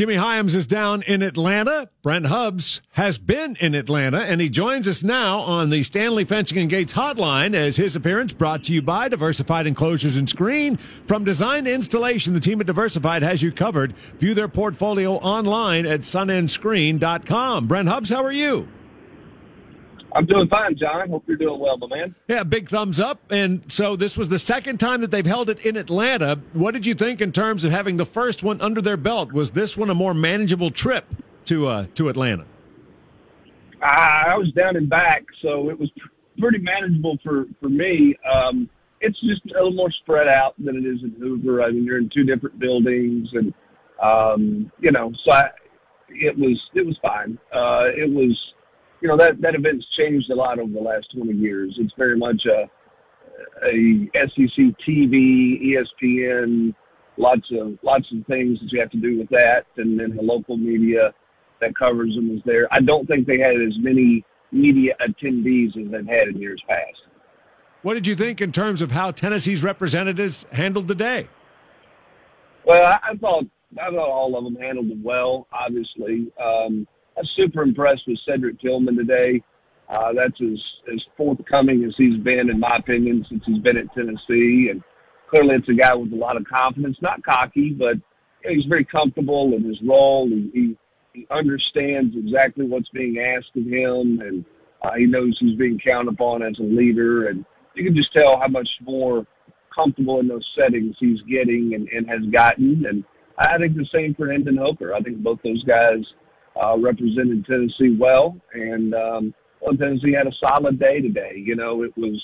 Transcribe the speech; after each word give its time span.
Jimmy 0.00 0.14
Hyams 0.14 0.54
is 0.54 0.66
down 0.66 1.02
in 1.02 1.20
Atlanta. 1.20 1.90
Brent 2.02 2.24
Hubbs 2.24 2.80
has 2.92 3.18
been 3.18 3.54
in 3.60 3.74
Atlanta, 3.74 4.16
and 4.16 4.40
he 4.40 4.48
joins 4.48 4.88
us 4.88 5.02
now 5.02 5.40
on 5.40 5.68
the 5.68 5.82
Stanley 5.82 6.24
Fencing 6.24 6.56
and 6.56 6.70
Gates 6.70 6.94
hotline 6.94 7.54
as 7.54 7.76
his 7.76 7.94
appearance 7.94 8.32
brought 8.32 8.64
to 8.64 8.72
you 8.72 8.80
by 8.80 9.10
Diversified 9.10 9.66
Enclosures 9.66 10.16
and 10.16 10.26
Screen. 10.26 10.78
From 10.78 11.24
design 11.24 11.66
to 11.66 11.74
installation, 11.74 12.32
the 12.32 12.40
team 12.40 12.62
at 12.62 12.66
Diversified 12.66 13.22
has 13.22 13.42
you 13.42 13.52
covered. 13.52 13.92
View 13.92 14.32
their 14.32 14.48
portfolio 14.48 15.16
online 15.16 15.84
at 15.84 16.00
sunendscreen.com. 16.00 17.66
Brent 17.66 17.88
Hubbs, 17.90 18.08
how 18.08 18.24
are 18.24 18.32
you? 18.32 18.68
I'm 20.12 20.26
doing 20.26 20.48
fine, 20.48 20.76
John. 20.76 21.08
Hope 21.08 21.24
you're 21.26 21.36
doing 21.36 21.60
well, 21.60 21.76
my 21.76 21.86
man. 21.86 22.14
Yeah, 22.28 22.42
big 22.42 22.68
thumbs 22.68 23.00
up. 23.00 23.20
And 23.30 23.70
so 23.70 23.96
this 23.96 24.16
was 24.16 24.28
the 24.28 24.38
second 24.38 24.78
time 24.78 25.00
that 25.02 25.10
they've 25.10 25.26
held 25.26 25.50
it 25.50 25.60
in 25.60 25.76
Atlanta. 25.76 26.40
What 26.52 26.72
did 26.72 26.86
you 26.86 26.94
think 26.94 27.20
in 27.20 27.32
terms 27.32 27.64
of 27.64 27.70
having 27.70 27.96
the 27.96 28.06
first 28.06 28.42
one 28.42 28.60
under 28.60 28.80
their 28.80 28.96
belt? 28.96 29.32
Was 29.32 29.52
this 29.52 29.76
one 29.76 29.90
a 29.90 29.94
more 29.94 30.14
manageable 30.14 30.70
trip 30.70 31.04
to 31.46 31.68
uh, 31.68 31.86
to 31.94 32.08
Atlanta? 32.08 32.44
I 33.82 34.36
was 34.36 34.52
down 34.52 34.76
and 34.76 34.88
back, 34.88 35.24
so 35.40 35.70
it 35.70 35.78
was 35.78 35.90
pretty 36.38 36.58
manageable 36.58 37.18
for 37.22 37.46
for 37.60 37.68
me. 37.68 38.16
Um, 38.30 38.68
it's 39.00 39.18
just 39.20 39.42
a 39.46 39.54
little 39.54 39.72
more 39.72 39.90
spread 39.90 40.28
out 40.28 40.54
than 40.58 40.76
it 40.76 40.84
is 40.84 41.02
in 41.02 41.12
Hoover. 41.18 41.62
I 41.62 41.70
mean, 41.70 41.84
you're 41.84 41.98
in 41.98 42.08
two 42.08 42.24
different 42.24 42.58
buildings, 42.58 43.30
and 43.32 43.54
um, 44.02 44.70
you 44.80 44.90
know, 44.90 45.12
so 45.24 45.32
I, 45.32 45.50
it 46.08 46.36
was 46.36 46.60
it 46.74 46.84
was 46.84 46.98
fine. 46.98 47.38
Uh, 47.52 47.88
it 47.96 48.10
was 48.10 48.52
you 49.00 49.08
know 49.08 49.16
that 49.16 49.40
that 49.40 49.54
event's 49.54 49.86
changed 49.86 50.30
a 50.30 50.34
lot 50.34 50.58
over 50.58 50.72
the 50.72 50.80
last 50.80 51.12
20 51.12 51.32
years. 51.32 51.76
It's 51.78 51.94
very 51.94 52.16
much 52.16 52.46
a 52.46 52.68
a 53.64 54.10
SEC 54.14 54.76
TV, 54.86 55.62
ESPN, 55.62 56.74
lots 57.16 57.50
of 57.52 57.78
lots 57.82 58.10
of 58.12 58.26
things 58.26 58.60
that 58.60 58.72
you 58.72 58.80
have 58.80 58.90
to 58.90 58.98
do 58.98 59.18
with 59.18 59.28
that, 59.30 59.66
and 59.76 59.98
then 59.98 60.16
the 60.16 60.22
local 60.22 60.56
media 60.56 61.12
that 61.60 61.76
covers 61.76 62.14
them 62.14 62.36
is 62.36 62.42
there. 62.44 62.66
I 62.72 62.80
don't 62.80 63.06
think 63.06 63.26
they 63.26 63.38
had 63.38 63.60
as 63.60 63.78
many 63.78 64.24
media 64.52 64.94
attendees 65.00 65.76
as 65.76 65.90
they've 65.90 66.06
had 66.06 66.28
in 66.28 66.40
years 66.40 66.62
past. 66.68 67.02
What 67.82 67.94
did 67.94 68.06
you 68.06 68.16
think 68.16 68.40
in 68.40 68.52
terms 68.52 68.82
of 68.82 68.90
how 68.90 69.10
Tennessee's 69.10 69.62
representatives 69.62 70.44
handled 70.52 70.88
the 70.88 70.94
day? 70.94 71.28
Well, 72.64 72.84
I, 72.84 73.12
I 73.12 73.16
thought 73.16 73.44
I 73.80 73.90
thought 73.90 74.08
all 74.08 74.36
of 74.36 74.44
them 74.44 74.56
handled 74.56 74.90
it 74.90 74.98
well. 75.02 75.46
Obviously, 75.52 76.30
um, 76.42 76.86
I'm 77.20 77.26
super 77.26 77.60
impressed 77.62 78.06
with 78.06 78.18
Cedric 78.26 78.58
Tillman 78.60 78.96
today. 78.96 79.42
Uh, 79.90 80.14
that's 80.14 80.40
as, 80.40 80.58
as 80.90 81.04
forthcoming 81.18 81.84
as 81.84 81.94
he's 81.96 82.16
been, 82.16 82.48
in 82.48 82.58
my 82.58 82.76
opinion, 82.76 83.26
since 83.28 83.44
he's 83.44 83.58
been 83.58 83.76
at 83.76 83.92
Tennessee. 83.92 84.70
And 84.70 84.82
clearly, 85.28 85.56
it's 85.56 85.68
a 85.68 85.74
guy 85.74 85.94
with 85.94 86.14
a 86.14 86.16
lot 86.16 86.38
of 86.38 86.44
confidence, 86.44 86.96
not 87.02 87.22
cocky, 87.22 87.74
but 87.74 87.98
he's 88.42 88.64
very 88.64 88.86
comfortable 88.86 89.52
in 89.52 89.64
his 89.64 89.82
role. 89.82 90.28
He, 90.28 90.50
he, 90.54 90.76
he 91.12 91.26
understands 91.30 92.16
exactly 92.16 92.64
what's 92.64 92.88
being 92.88 93.18
asked 93.18 93.54
of 93.54 93.66
him, 93.66 94.20
and 94.20 94.44
uh, 94.80 94.94
he 94.94 95.04
knows 95.04 95.38
he's 95.38 95.58
being 95.58 95.78
counted 95.78 96.14
upon 96.14 96.42
as 96.42 96.58
a 96.58 96.62
leader. 96.62 97.28
And 97.28 97.44
you 97.74 97.84
can 97.84 97.94
just 97.94 98.14
tell 98.14 98.40
how 98.40 98.48
much 98.48 98.70
more 98.80 99.26
comfortable 99.74 100.20
in 100.20 100.28
those 100.28 100.50
settings 100.56 100.96
he's 100.98 101.20
getting 101.22 101.74
and, 101.74 101.86
and 101.90 102.08
has 102.08 102.24
gotten. 102.30 102.86
And 102.86 103.04
I 103.36 103.58
think 103.58 103.76
the 103.76 103.84
same 103.84 104.14
for 104.14 104.32
Hendon 104.32 104.56
Hooker. 104.56 104.94
I 104.94 105.00
think 105.00 105.18
both 105.18 105.42
those 105.42 105.64
guys 105.64 106.06
uh, 106.56 106.76
represented 106.78 107.44
Tennessee 107.46 107.96
well, 107.98 108.36
and 108.52 108.94
um, 108.94 109.34
well, 109.60 109.76
Tennessee 109.76 110.12
had 110.12 110.26
a 110.26 110.32
solid 110.32 110.78
day 110.78 111.00
today. 111.00 111.34
You 111.36 111.56
know, 111.56 111.82
it 111.82 111.96
was 111.96 112.20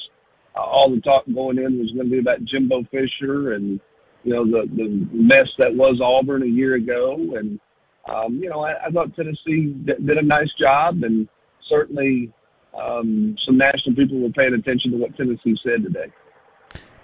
uh, 0.57 0.61
all 0.61 0.91
the 0.91 1.01
talk 1.01 1.25
going 1.33 1.59
in 1.59 1.79
was 1.79 1.91
going 1.93 2.07
to 2.07 2.11
be 2.11 2.19
about 2.19 2.45
Jimbo 2.45 2.85
Fisher 2.85 3.53
and 3.53 3.81
you 4.25 4.33
know 4.33 4.45
the 4.45 4.69
the 4.75 5.07
mess 5.13 5.49
that 5.59 5.75
was 5.75 6.01
Auburn 6.01 6.43
a 6.43 6.47
year 6.47 6.75
ago, 6.75 7.37
and 7.37 7.61
um, 8.09 8.35
you 8.35 8.49
know 8.49 8.61
I, 8.61 8.87
I 8.87 8.91
thought 8.91 9.15
Tennessee 9.15 9.75
did, 9.85 10.05
did 10.07 10.19
a 10.19 10.23
nice 10.23 10.53
job, 10.55 11.03
and 11.05 11.29
certainly 11.69 12.33
um, 12.79 13.37
some 13.39 13.57
national 13.57 13.95
people 13.95 14.19
were 14.19 14.31
paying 14.31 14.55
attention 14.55 14.91
to 14.93 14.97
what 14.97 15.17
Tennessee 15.17 15.57
said 15.63 15.85
today. 15.85 16.13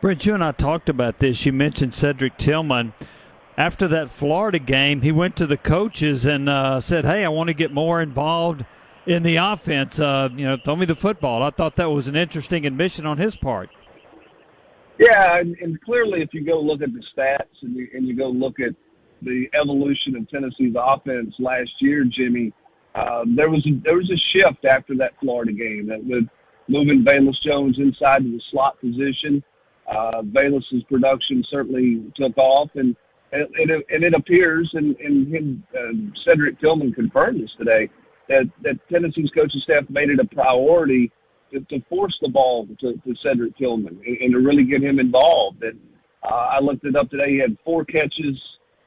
Brent, 0.01 0.27
you 0.27 0.35
and 0.35 0.43
I 0.43 0.51
talked 0.51 0.89
about 0.89 1.19
this. 1.19 1.47
You 1.47 1.53
mentioned 1.53 1.95
Cedric 1.95 2.37
Tillman 2.37 2.93
after 3.57 3.87
that 3.89 4.11
Florida 4.11 4.59
game, 4.59 5.03
he 5.03 5.13
went 5.13 5.37
to 5.37 5.47
the 5.47 5.57
coaches 5.57 6.25
and 6.25 6.49
uh, 6.49 6.81
said, 6.81 7.05
"Hey, 7.05 7.25
I 7.25 7.29
want 7.29 7.49
to 7.49 7.55
get 7.55 7.73
more 7.73 8.01
involved 8.01 8.65
in 9.07 9.23
the 9.23 9.37
offense. 9.37 10.01
Uh, 10.01 10.29
you 10.35 10.45
know, 10.45 10.57
throw 10.57 10.77
me 10.77 10.87
the 10.87 10.97
football." 10.97 11.43
I 11.43 11.51
thought 11.51 11.77
that 11.77 11.91
was 11.91 12.09
an 12.09 12.17
interesting 12.17 12.67
admission 12.67 13.07
on 13.07 13.19
his 13.19 13.37
part. 13.37 13.71
Yeah, 14.99 15.39
and, 15.39 15.57
and 15.59 15.81
clearly, 15.81 16.23
if 16.23 16.33
you 16.33 16.45
go 16.45 16.61
look 16.61 16.83
at 16.83 16.93
the 16.93 17.03
stats 17.17 17.63
and 17.63 17.75
you, 17.75 17.89
and 17.95 18.07
you 18.07 18.15
go 18.15 18.29
look 18.29 18.61
at 18.61 18.75
the 19.23 19.49
evolution 19.55 20.17
of 20.17 20.29
Tennessee's 20.29 20.75
offense 20.79 21.35
last 21.39 21.81
year, 21.81 22.05
Jimmy, 22.05 22.53
uh, 22.95 23.25
there 23.27 23.51
was 23.51 23.67
a, 23.67 23.73
there 23.83 23.97
was 23.97 24.11
a 24.11 24.17
shift 24.17 24.65
after 24.65 24.95
that 24.97 25.15
Florida 25.21 25.53
game 25.53 25.87
that 25.87 26.05
with 26.05 26.29
moving 26.69 27.05
Velus 27.05 27.41
Jones 27.41 27.79
inside 27.79 28.23
to 28.23 28.31
the 28.31 28.41
slot 28.51 28.79
position. 28.81 29.43
Uh, 29.87 30.23
Velus's 30.23 30.85
production 30.85 31.43
certainly 31.49 32.03
took 32.15 32.37
off, 32.39 32.71
and 32.75 32.97
and, 33.33 33.49
and, 33.57 33.71
and 33.71 34.05
it 34.05 34.15
appears, 34.15 34.71
and, 34.75 34.97
and 34.97 35.35
him, 35.35 35.65
uh, 35.77 36.21
Cedric 36.23 36.61
Tillman 36.61 36.93
confirmed 36.93 37.43
this 37.43 37.55
today, 37.57 37.89
that, 38.29 38.49
that 38.63 38.89
Tennessee's 38.89 39.31
coaching 39.31 39.61
staff 39.61 39.89
made 39.89 40.11
it 40.11 40.21
a 40.21 40.25
priority 40.25 41.11
to, 41.51 41.61
to 41.61 41.81
force 41.89 42.19
the 42.21 42.29
ball 42.29 42.67
to, 42.81 42.95
to 42.97 43.15
Cedric 43.17 43.57
Tillman 43.57 44.01
and, 44.07 44.17
and 44.19 44.33
to 44.33 44.39
really 44.39 44.65
get 44.65 44.83
him 44.83 44.99
involved. 44.99 45.63
And 45.63 45.81
uh, 46.23 46.27
I 46.27 46.61
looked 46.61 46.85
it 46.85 46.95
up 46.95 47.11
today. 47.11 47.31
He 47.31 47.39
had 47.39 47.57
four 47.65 47.85
catches 47.85 48.41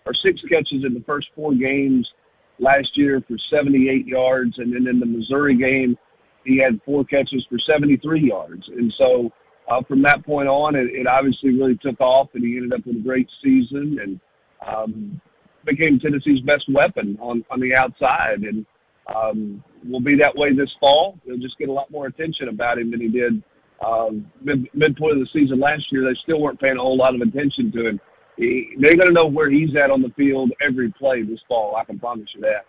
or 0.05 0.13
six 0.13 0.41
catches 0.41 0.83
in 0.83 0.93
the 0.93 1.01
first 1.01 1.29
four 1.35 1.53
games 1.53 2.13
last 2.59 2.97
year 2.97 3.21
for 3.21 3.37
78 3.37 4.07
yards, 4.07 4.59
and 4.59 4.73
then 4.73 4.87
in 4.87 4.99
the 4.99 5.05
Missouri 5.05 5.55
game, 5.55 5.97
he 6.43 6.57
had 6.57 6.79
four 6.83 7.03
catches 7.03 7.45
for 7.45 7.57
73 7.57 8.21
yards. 8.21 8.69
And 8.69 8.93
so 8.93 9.31
uh, 9.67 9.81
from 9.81 10.01
that 10.03 10.23
point 10.23 10.47
on, 10.47 10.75
it, 10.75 10.87
it 10.91 11.07
obviously 11.07 11.51
really 11.51 11.75
took 11.75 11.99
off, 11.99 12.29
and 12.33 12.43
he 12.43 12.55
ended 12.55 12.73
up 12.73 12.85
with 12.85 12.97
a 12.97 12.99
great 12.99 13.29
season. 13.43 13.99
And 13.99 14.19
um, 14.65 15.19
became 15.63 15.99
Tennessee's 15.99 16.41
best 16.41 16.69
weapon 16.69 17.17
on, 17.21 17.43
on 17.49 17.59
the 17.59 17.75
outside. 17.75 18.41
And 18.41 18.65
um, 19.13 19.63
will 19.87 19.99
be 19.99 20.15
that 20.15 20.35
way 20.35 20.53
this 20.53 20.73
fall. 20.79 21.17
He'll 21.25 21.37
just 21.37 21.57
get 21.57 21.69
a 21.69 21.71
lot 21.71 21.91
more 21.91 22.07
attention 22.07 22.49
about 22.49 22.79
him 22.79 22.91
than 22.91 23.01
he 23.01 23.07
did 23.07 23.43
um, 23.85 24.29
mid, 24.41 24.67
midpoint 24.73 25.13
of 25.13 25.19
the 25.19 25.27
season 25.27 25.59
last 25.59 25.91
year. 25.91 26.03
They 26.03 26.15
still 26.15 26.41
weren't 26.41 26.59
paying 26.59 26.77
a 26.77 26.81
whole 26.81 26.97
lot 26.97 27.15
of 27.15 27.21
attention 27.21 27.71
to 27.73 27.87
him. 27.87 28.01
He, 28.37 28.75
they're 28.79 28.95
going 28.95 29.07
to 29.07 29.13
know 29.13 29.27
where 29.27 29.49
he's 29.49 29.75
at 29.75 29.91
on 29.91 30.01
the 30.01 30.09
field 30.09 30.51
every 30.61 30.91
play 30.91 31.21
this 31.21 31.39
fall. 31.47 31.75
I 31.75 31.83
can 31.83 31.99
promise 31.99 32.29
you 32.35 32.41
that. 32.41 32.65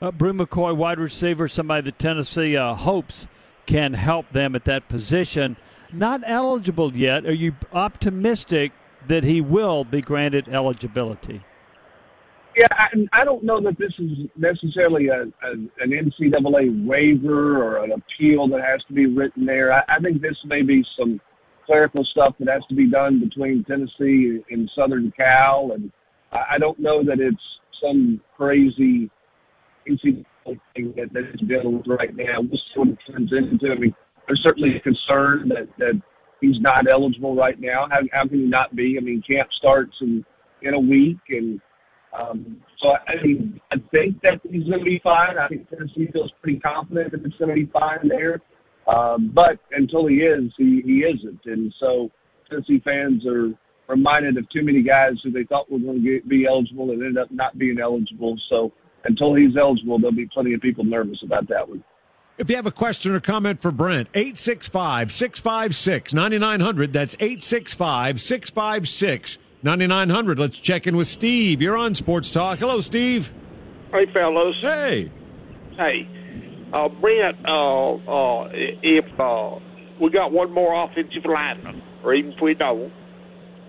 Uh, 0.00 0.10
Bru 0.10 0.32
McCoy, 0.32 0.76
wide 0.76 0.98
receiver, 0.98 1.48
somebody 1.48 1.82
that 1.82 1.98
Tennessee 1.98 2.56
uh, 2.56 2.74
hopes 2.74 3.28
can 3.66 3.94
help 3.94 4.30
them 4.32 4.56
at 4.56 4.64
that 4.64 4.88
position. 4.88 5.56
Not 5.92 6.22
eligible 6.26 6.96
yet. 6.96 7.24
Are 7.24 7.32
you 7.32 7.54
optimistic 7.72 8.72
that 9.08 9.24
he 9.24 9.40
will 9.40 9.84
be 9.84 10.00
granted 10.00 10.48
eligibility? 10.48 11.42
Yeah, 12.56 12.66
I, 12.70 12.88
I 13.12 13.24
don't 13.24 13.42
know 13.42 13.60
that 13.62 13.78
this 13.78 13.92
is 13.98 14.28
necessarily 14.36 15.08
a, 15.08 15.22
a, 15.22 15.50
an 15.80 15.90
NCAA 15.90 16.86
waiver 16.86 17.62
or 17.62 17.82
an 17.82 17.92
appeal 17.92 18.46
that 18.48 18.62
has 18.62 18.84
to 18.84 18.92
be 18.92 19.06
written 19.06 19.46
there. 19.46 19.72
I, 19.72 19.82
I 19.88 19.98
think 20.00 20.20
this 20.20 20.36
may 20.44 20.60
be 20.60 20.84
some 20.98 21.20
clerical 21.64 22.04
stuff 22.04 22.34
that 22.40 22.48
has 22.48 22.62
to 22.66 22.74
be 22.74 22.86
done 22.86 23.20
between 23.20 23.64
Tennessee 23.64 24.42
and 24.50 24.70
Southern 24.74 25.12
Cal, 25.12 25.72
and 25.72 25.90
I, 26.32 26.44
I 26.50 26.58
don't 26.58 26.78
know 26.78 27.02
that 27.04 27.20
it's 27.20 27.42
some 27.82 28.20
crazy 28.36 29.10
NCAA 29.88 30.24
thing 30.74 30.92
that, 30.96 31.12
that 31.12 31.24
is 31.34 31.40
dealing 31.40 31.78
with 31.78 31.86
right 31.86 32.14
now. 32.14 32.40
We'll 32.40 32.58
see 32.58 32.72
what 32.74 32.88
it 32.88 32.98
turns 33.10 33.32
into. 33.32 33.72
I 33.72 33.76
mean, 33.76 33.94
there's 34.26 34.42
certainly 34.42 34.76
a 34.76 34.80
concern 34.80 35.48
that, 35.48 35.68
that 35.78 36.00
he's 36.42 36.60
not 36.60 36.86
eligible 36.90 37.34
right 37.34 37.58
now. 37.58 37.88
How, 37.90 38.00
how 38.12 38.26
can 38.26 38.40
he 38.40 38.44
not 38.44 38.76
be? 38.76 38.98
I 38.98 39.00
mean, 39.00 39.22
camp 39.22 39.50
starts 39.52 39.96
in 40.02 40.24
in 40.60 40.74
a 40.74 40.78
week, 40.80 41.18
and 41.30 41.60
um, 42.12 42.62
so 42.78 42.96
I 43.08 43.16
mean, 43.22 43.60
I 43.70 43.76
think 43.90 44.20
that 44.22 44.40
he's 44.48 44.64
going 44.64 44.80
to 44.80 44.84
be 44.84 44.98
fine. 44.98 45.38
I 45.38 45.48
think 45.48 45.70
Tennessee 45.70 46.08
feels 46.12 46.32
pretty 46.42 46.58
confident 46.58 47.12
that 47.12 47.24
it's 47.24 47.36
going 47.36 47.48
to 47.48 47.54
be 47.54 47.66
fine 47.66 48.06
there. 48.08 48.42
Um, 48.86 49.30
but 49.32 49.60
until 49.70 50.06
he 50.06 50.22
is, 50.22 50.52
he, 50.58 50.82
he 50.82 51.04
isn't, 51.04 51.46
and 51.46 51.72
so 51.78 52.10
Tennessee 52.50 52.80
fans 52.80 53.24
are 53.26 53.52
reminded 53.86 54.36
of 54.36 54.48
too 54.48 54.62
many 54.62 54.82
guys 54.82 55.20
who 55.22 55.30
they 55.30 55.44
thought 55.44 55.70
were 55.70 55.78
going 55.78 56.02
to 56.02 56.10
get, 56.10 56.28
be 56.28 56.46
eligible 56.46 56.90
and 56.90 57.00
ended 57.00 57.18
up 57.18 57.30
not 57.30 57.56
being 57.56 57.78
eligible. 57.78 58.36
So 58.48 58.72
until 59.04 59.34
he's 59.34 59.56
eligible, 59.56 59.98
there'll 59.98 60.12
be 60.12 60.26
plenty 60.26 60.52
of 60.54 60.60
people 60.60 60.84
nervous 60.84 61.22
about 61.22 61.46
that 61.48 61.68
one. 61.68 61.84
If 62.42 62.50
you 62.50 62.56
have 62.56 62.66
a 62.66 62.72
question 62.72 63.12
or 63.12 63.20
comment 63.20 63.62
for 63.62 63.70
Brent, 63.70 64.08
865 64.14 65.12
656 65.12 66.12
9900. 66.12 66.92
That's 66.92 67.14
865 67.20 68.20
656 68.20 69.38
9900. 69.62 70.38
Let's 70.40 70.58
check 70.58 70.88
in 70.88 70.96
with 70.96 71.06
Steve. 71.06 71.62
You're 71.62 71.76
on 71.76 71.94
Sports 71.94 72.32
Talk. 72.32 72.58
Hello, 72.58 72.80
Steve. 72.80 73.32
Hey, 73.92 74.06
fellas. 74.12 74.56
Hey. 74.60 75.12
Hey. 75.76 76.08
Uh, 76.72 76.88
Brent, 76.88 77.36
uh, 77.46 77.92
uh, 77.94 78.48
if 78.52 79.20
uh, 79.20 79.60
we 80.00 80.10
got 80.10 80.32
one 80.32 80.50
more 80.50 80.82
offensive 80.82 81.24
lineman, 81.24 81.80
or 82.02 82.12
even 82.12 82.32
if 82.32 82.40
we 82.42 82.54
don't, 82.54 82.92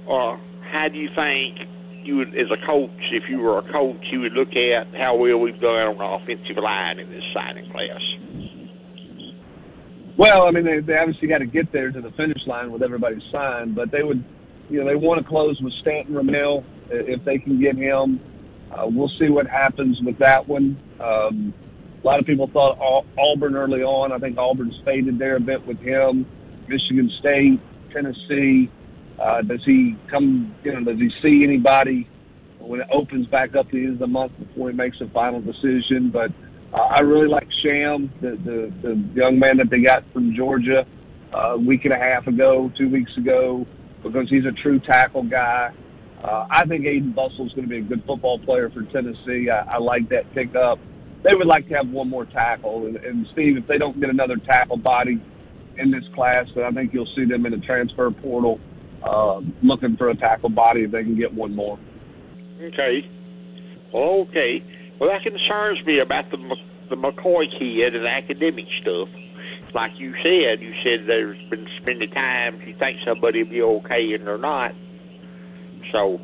uh, 0.09 0.35
how 0.71 0.87
do 0.91 0.97
you 0.97 1.09
think 1.13 1.59
you 2.03 2.17
would, 2.17 2.29
as 2.29 2.49
a 2.49 2.65
coach, 2.65 2.89
if 3.11 3.29
you 3.29 3.37
were 3.37 3.59
a 3.59 3.71
coach, 3.71 4.03
you 4.11 4.21
would 4.21 4.33
look 4.33 4.55
at 4.55 4.87
how 4.95 5.15
well 5.15 5.37
we've 5.37 5.61
done 5.61 5.93
on 5.93 5.97
the 5.99 6.03
offensive 6.03 6.57
line 6.57 6.97
in 6.97 7.11
this 7.11 7.23
signing 7.35 7.69
class? 7.71 8.01
Well, 10.15 10.47
I 10.47 10.51
mean, 10.51 10.63
they, 10.63 10.79
they 10.79 10.97
obviously 10.97 11.27
got 11.27 11.39
to 11.39 11.45
get 11.45 11.71
there 11.71 11.91
to 11.91 12.01
the 12.01 12.11
finish 12.11 12.45
line 12.45 12.71
with 12.71 12.83
everybody 12.83 13.23
signed, 13.31 13.75
but 13.75 13.91
they 13.91 14.03
would, 14.03 14.23
you 14.69 14.79
know, 14.79 14.85
they 14.85 14.95
want 14.95 15.21
to 15.21 15.27
close 15.27 15.59
with 15.59 15.73
Stanton 15.73 16.13
Ramil 16.13 16.63
if 16.89 17.23
they 17.25 17.39
can 17.39 17.59
get 17.59 17.75
him. 17.75 18.19
Uh, 18.71 18.87
we'll 18.87 19.11
see 19.19 19.29
what 19.29 19.47
happens 19.47 20.01
with 20.01 20.17
that 20.19 20.47
one. 20.47 20.77
Um, 20.99 21.53
a 22.03 22.07
lot 22.07 22.19
of 22.19 22.25
people 22.25 22.47
thought 22.47 22.77
Auburn 23.17 23.55
early 23.55 23.81
on. 23.81 24.11
I 24.11 24.19
think 24.19 24.37
Auburn's 24.37 24.79
faded 24.83 25.17
there 25.17 25.37
a 25.37 25.39
bit 25.39 25.65
with 25.65 25.79
him. 25.79 26.25
Michigan 26.67 27.09
State, 27.19 27.59
Tennessee. 27.91 28.69
Uh, 29.19 29.41
does 29.41 29.63
he 29.63 29.95
come? 30.07 30.53
You 30.63 30.73
know, 30.73 30.91
does 30.91 30.99
he 30.99 31.11
see 31.21 31.43
anybody 31.43 32.07
when 32.59 32.81
it 32.81 32.87
opens 32.91 33.27
back 33.27 33.55
up 33.55 33.69
the 33.69 33.77
end 33.77 33.93
of 33.93 33.99
the 33.99 34.07
month 34.07 34.33
before 34.39 34.69
he 34.69 34.75
makes 34.75 34.99
a 35.01 35.07
final 35.07 35.39
decision? 35.39 36.09
But 36.09 36.31
uh, 36.73 36.77
I 36.77 37.01
really 37.01 37.27
like 37.27 37.51
Sham, 37.51 38.11
the, 38.19 38.31
the 38.31 38.73
the 38.81 38.95
young 39.13 39.37
man 39.37 39.57
that 39.57 39.69
they 39.69 39.81
got 39.81 40.03
from 40.11 40.33
Georgia 40.33 40.85
uh, 41.33 41.53
a 41.53 41.57
week 41.57 41.85
and 41.85 41.93
a 41.93 41.97
half 41.97 42.27
ago, 42.27 42.71
two 42.75 42.89
weeks 42.89 43.15
ago, 43.17 43.67
because 44.01 44.29
he's 44.29 44.45
a 44.45 44.51
true 44.51 44.79
tackle 44.79 45.23
guy. 45.23 45.71
Uh, 46.23 46.47
I 46.49 46.65
think 46.65 46.85
Aiden 46.85 47.13
Bustle 47.13 47.45
is 47.45 47.53
going 47.53 47.67
to 47.67 47.69
be 47.69 47.77
a 47.77 47.81
good 47.81 48.03
football 48.05 48.39
player 48.39 48.69
for 48.69 48.81
Tennessee. 48.83 49.49
I, 49.49 49.75
I 49.75 49.77
like 49.77 50.09
that 50.09 50.33
pickup. 50.33 50.79
They 51.21 51.35
would 51.35 51.47
like 51.47 51.67
to 51.69 51.75
have 51.75 51.89
one 51.89 52.09
more 52.09 52.25
tackle, 52.25 52.87
and, 52.87 52.97
and 52.97 53.27
Steve, 53.33 53.57
if 53.57 53.67
they 53.67 53.77
don't 53.77 53.99
get 53.99 54.09
another 54.09 54.37
tackle 54.37 54.77
body 54.77 55.21
in 55.77 55.91
this 55.91 56.03
class, 56.15 56.47
then 56.55 56.63
I 56.63 56.71
think 56.71 56.93
you'll 56.93 57.13
see 57.15 57.25
them 57.25 57.45
in 57.45 57.51
the 57.51 57.59
transfer 57.59 58.09
portal 58.09 58.59
uh, 59.03 59.41
looking 59.61 59.95
for 59.97 60.09
a 60.09 60.15
tackle 60.15 60.49
body 60.49 60.83
if 60.83 60.91
they 60.91 61.03
can 61.03 61.15
get 61.15 61.33
one 61.33 61.55
more. 61.55 61.77
Okay. 62.61 63.09
Okay. 63.93 64.63
Well, 65.03 65.11
that 65.11 65.21
concerns 65.21 65.85
me 65.85 65.99
about 65.99 66.31
the 66.31 66.37
the 66.89 66.95
McCoy 66.95 67.51
kid 67.59 67.93
and 67.93 68.07
academic 68.07 68.63
stuff. 68.81 69.09
Like 69.75 69.91
you 69.97 70.13
said, 70.23 70.63
you 70.63 70.71
said 70.81 71.05
there's 71.05 71.35
been 71.49 71.67
many 71.85 72.07
times 72.07 72.61
you 72.65 72.73
think 72.79 72.99
somebody 73.05 73.43
will 73.43 73.49
be 73.49 73.61
okay 73.61 74.13
and 74.13 74.25
they're 74.25 74.37
not. 74.37 74.71
So, 75.91 76.21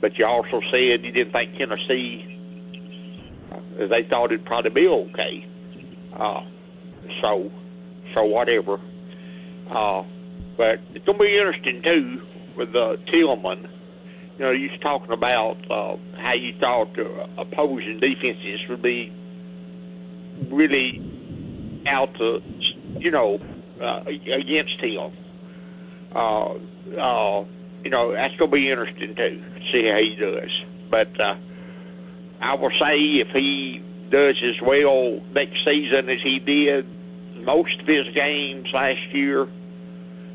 but 0.00 0.18
you 0.18 0.26
also 0.26 0.58
said 0.72 1.04
you 1.04 1.12
didn't 1.12 1.30
think 1.30 1.56
Tennessee, 1.56 2.26
uh, 3.52 3.86
they 3.86 4.08
thought 4.10 4.32
it'd 4.32 4.44
probably 4.44 4.70
be 4.70 4.88
okay. 4.88 5.46
Uh, 6.12 6.40
so, 7.22 7.48
so 8.12 8.24
whatever. 8.24 8.80
Uh, 9.70 10.02
but 10.56 10.82
it's 10.96 11.06
gonna 11.06 11.16
be 11.16 11.38
interesting 11.38 11.80
too 11.80 12.26
with 12.56 12.74
uh, 12.74 12.96
Tillman. 13.08 13.70
You 14.36 14.44
know, 14.46 14.50
you 14.50 14.68
was 14.68 14.80
talking 14.82 15.12
about 15.12 15.58
uh, 15.70 15.94
how 16.26 16.34
you 16.34 16.52
thought 16.58 16.90
uh, 16.98 17.42
opposing 17.42 18.00
defenses 18.00 18.60
would 18.68 18.82
be 18.82 19.12
really 20.50 21.00
out 21.88 22.12
to, 22.18 22.40
you 22.98 23.12
know, 23.12 23.38
uh, 23.80 24.00
against 24.08 24.80
him. 24.80 25.12
Uh, 26.12 26.54
uh, 26.98 27.44
you 27.84 27.90
know, 27.90 28.12
that's 28.12 28.34
going 28.36 28.50
to 28.50 28.56
be 28.56 28.68
interesting 28.68 29.14
too. 29.14 29.44
See 29.72 29.86
how 29.86 30.00
he 30.02 30.16
does. 30.18 30.50
But 30.90 31.20
uh, 31.20 31.36
I 32.42 32.54
will 32.54 32.70
say 32.70 33.22
if 33.22 33.28
he 33.32 33.80
does 34.10 34.34
as 34.42 34.60
well 34.66 35.20
next 35.32 35.58
season 35.64 36.08
as 36.08 36.18
he 36.24 36.40
did 36.40 36.86
most 37.44 37.78
of 37.80 37.86
his 37.86 38.12
games 38.14 38.66
last 38.74 39.14
year, 39.14 39.46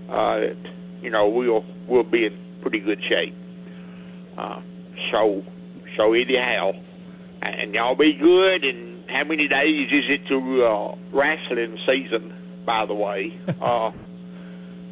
uh, 0.10 0.54
you 1.02 1.10
know, 1.10 1.28
we'll 1.28 1.66
we'll 1.90 2.10
be 2.10 2.28
in 2.28 2.60
pretty 2.62 2.80
good 2.80 3.02
shape. 3.10 3.36
Uh, 4.38 4.62
so 5.12 5.44
so 5.98 6.14
anyhow, 6.14 6.74
and 7.42 7.74
y'all 7.74 7.96
be 7.96 8.14
good. 8.14 8.64
And 8.64 9.10
how 9.10 9.24
many 9.24 9.48
days 9.48 9.90
is 9.92 10.06
it 10.10 10.28
to 10.28 10.66
uh, 10.66 10.96
wrestling 11.12 11.80
season? 11.86 12.64
By 12.66 12.86
the 12.86 12.94
way, 12.94 13.38
uh, 13.62 13.92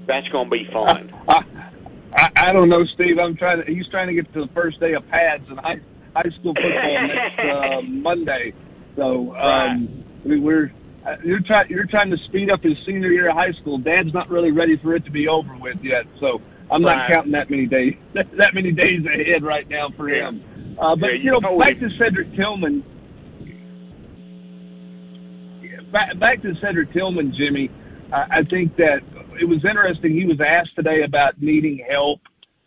that's 0.06 0.28
going 0.30 0.50
to 0.50 0.52
be 0.52 0.68
fun. 0.72 1.14
I, 1.28 1.44
I 2.14 2.32
I 2.36 2.52
don't 2.52 2.70
know, 2.70 2.86
Steve. 2.86 3.20
I'm 3.20 3.36
trying 3.36 3.64
to. 3.64 3.72
He's 3.72 3.88
trying 3.88 4.08
to 4.08 4.14
get 4.14 4.32
to 4.34 4.42
the 4.46 4.54
first 4.54 4.80
day 4.80 4.94
of 4.94 5.08
pads 5.10 5.48
in 5.50 5.58
high 5.58 5.80
high 6.16 6.30
school 6.40 6.54
football 6.56 7.08
next 7.08 7.40
uh, 7.40 7.82
Monday. 7.82 8.54
So 8.96 9.36
um, 9.36 9.36
right. 9.36 9.90
I 10.26 10.28
mean, 10.28 10.44
we're 10.44 10.72
uh, 11.06 11.16
you're 11.24 11.42
trying 11.42 11.70
you're 11.70 11.86
trying 11.86 12.10
to 12.12 12.18
speed 12.18 12.52
up 12.52 12.64
his 12.64 12.78
senior 12.86 13.12
year 13.12 13.30
of 13.30 13.36
high 13.36 13.54
school. 13.54 13.78
Dad's 13.78 14.14
not 14.14 14.30
really 14.30 14.52
ready 14.52 14.78
for 14.78 14.96
it 14.96 15.06
to 15.06 15.12
be 15.12 15.28
over 15.28 15.56
with 15.56 15.78
yet. 15.84 16.06
So 16.20 16.42
I'm 16.72 16.84
right. 16.84 16.98
not 16.98 17.10
counting 17.10 17.32
that 17.34 17.50
many 17.50 17.66
days 17.66 17.96
that 18.14 18.54
many 18.54 18.72
days 18.72 19.06
ahead 19.06 19.44
right 19.44 19.68
now 19.70 19.90
for 19.90 20.10
him. 20.10 20.44
Uh, 20.80 20.96
but 20.96 21.08
yeah, 21.08 21.18
you, 21.18 21.36
you 21.36 21.42
know, 21.42 21.60
back 21.60 21.80
to 21.80 21.90
Cedric 21.98 22.34
Tillman. 22.36 22.84
Back, 25.92 26.18
back 26.20 26.42
to 26.44 26.56
Cedric 26.56 26.94
Tillman, 26.94 27.34
Jimmy. 27.34 27.70
Uh, 28.12 28.26
I 28.30 28.44
think 28.44 28.78
that 28.78 29.04
it 29.40 29.46
was 29.46 29.66
interesting. 29.66 30.14
He 30.14 30.26
was 30.26 30.40
asked 30.40 30.76
today 30.76 31.02
about 31.02 31.42
needing 31.42 31.80
help 31.80 32.22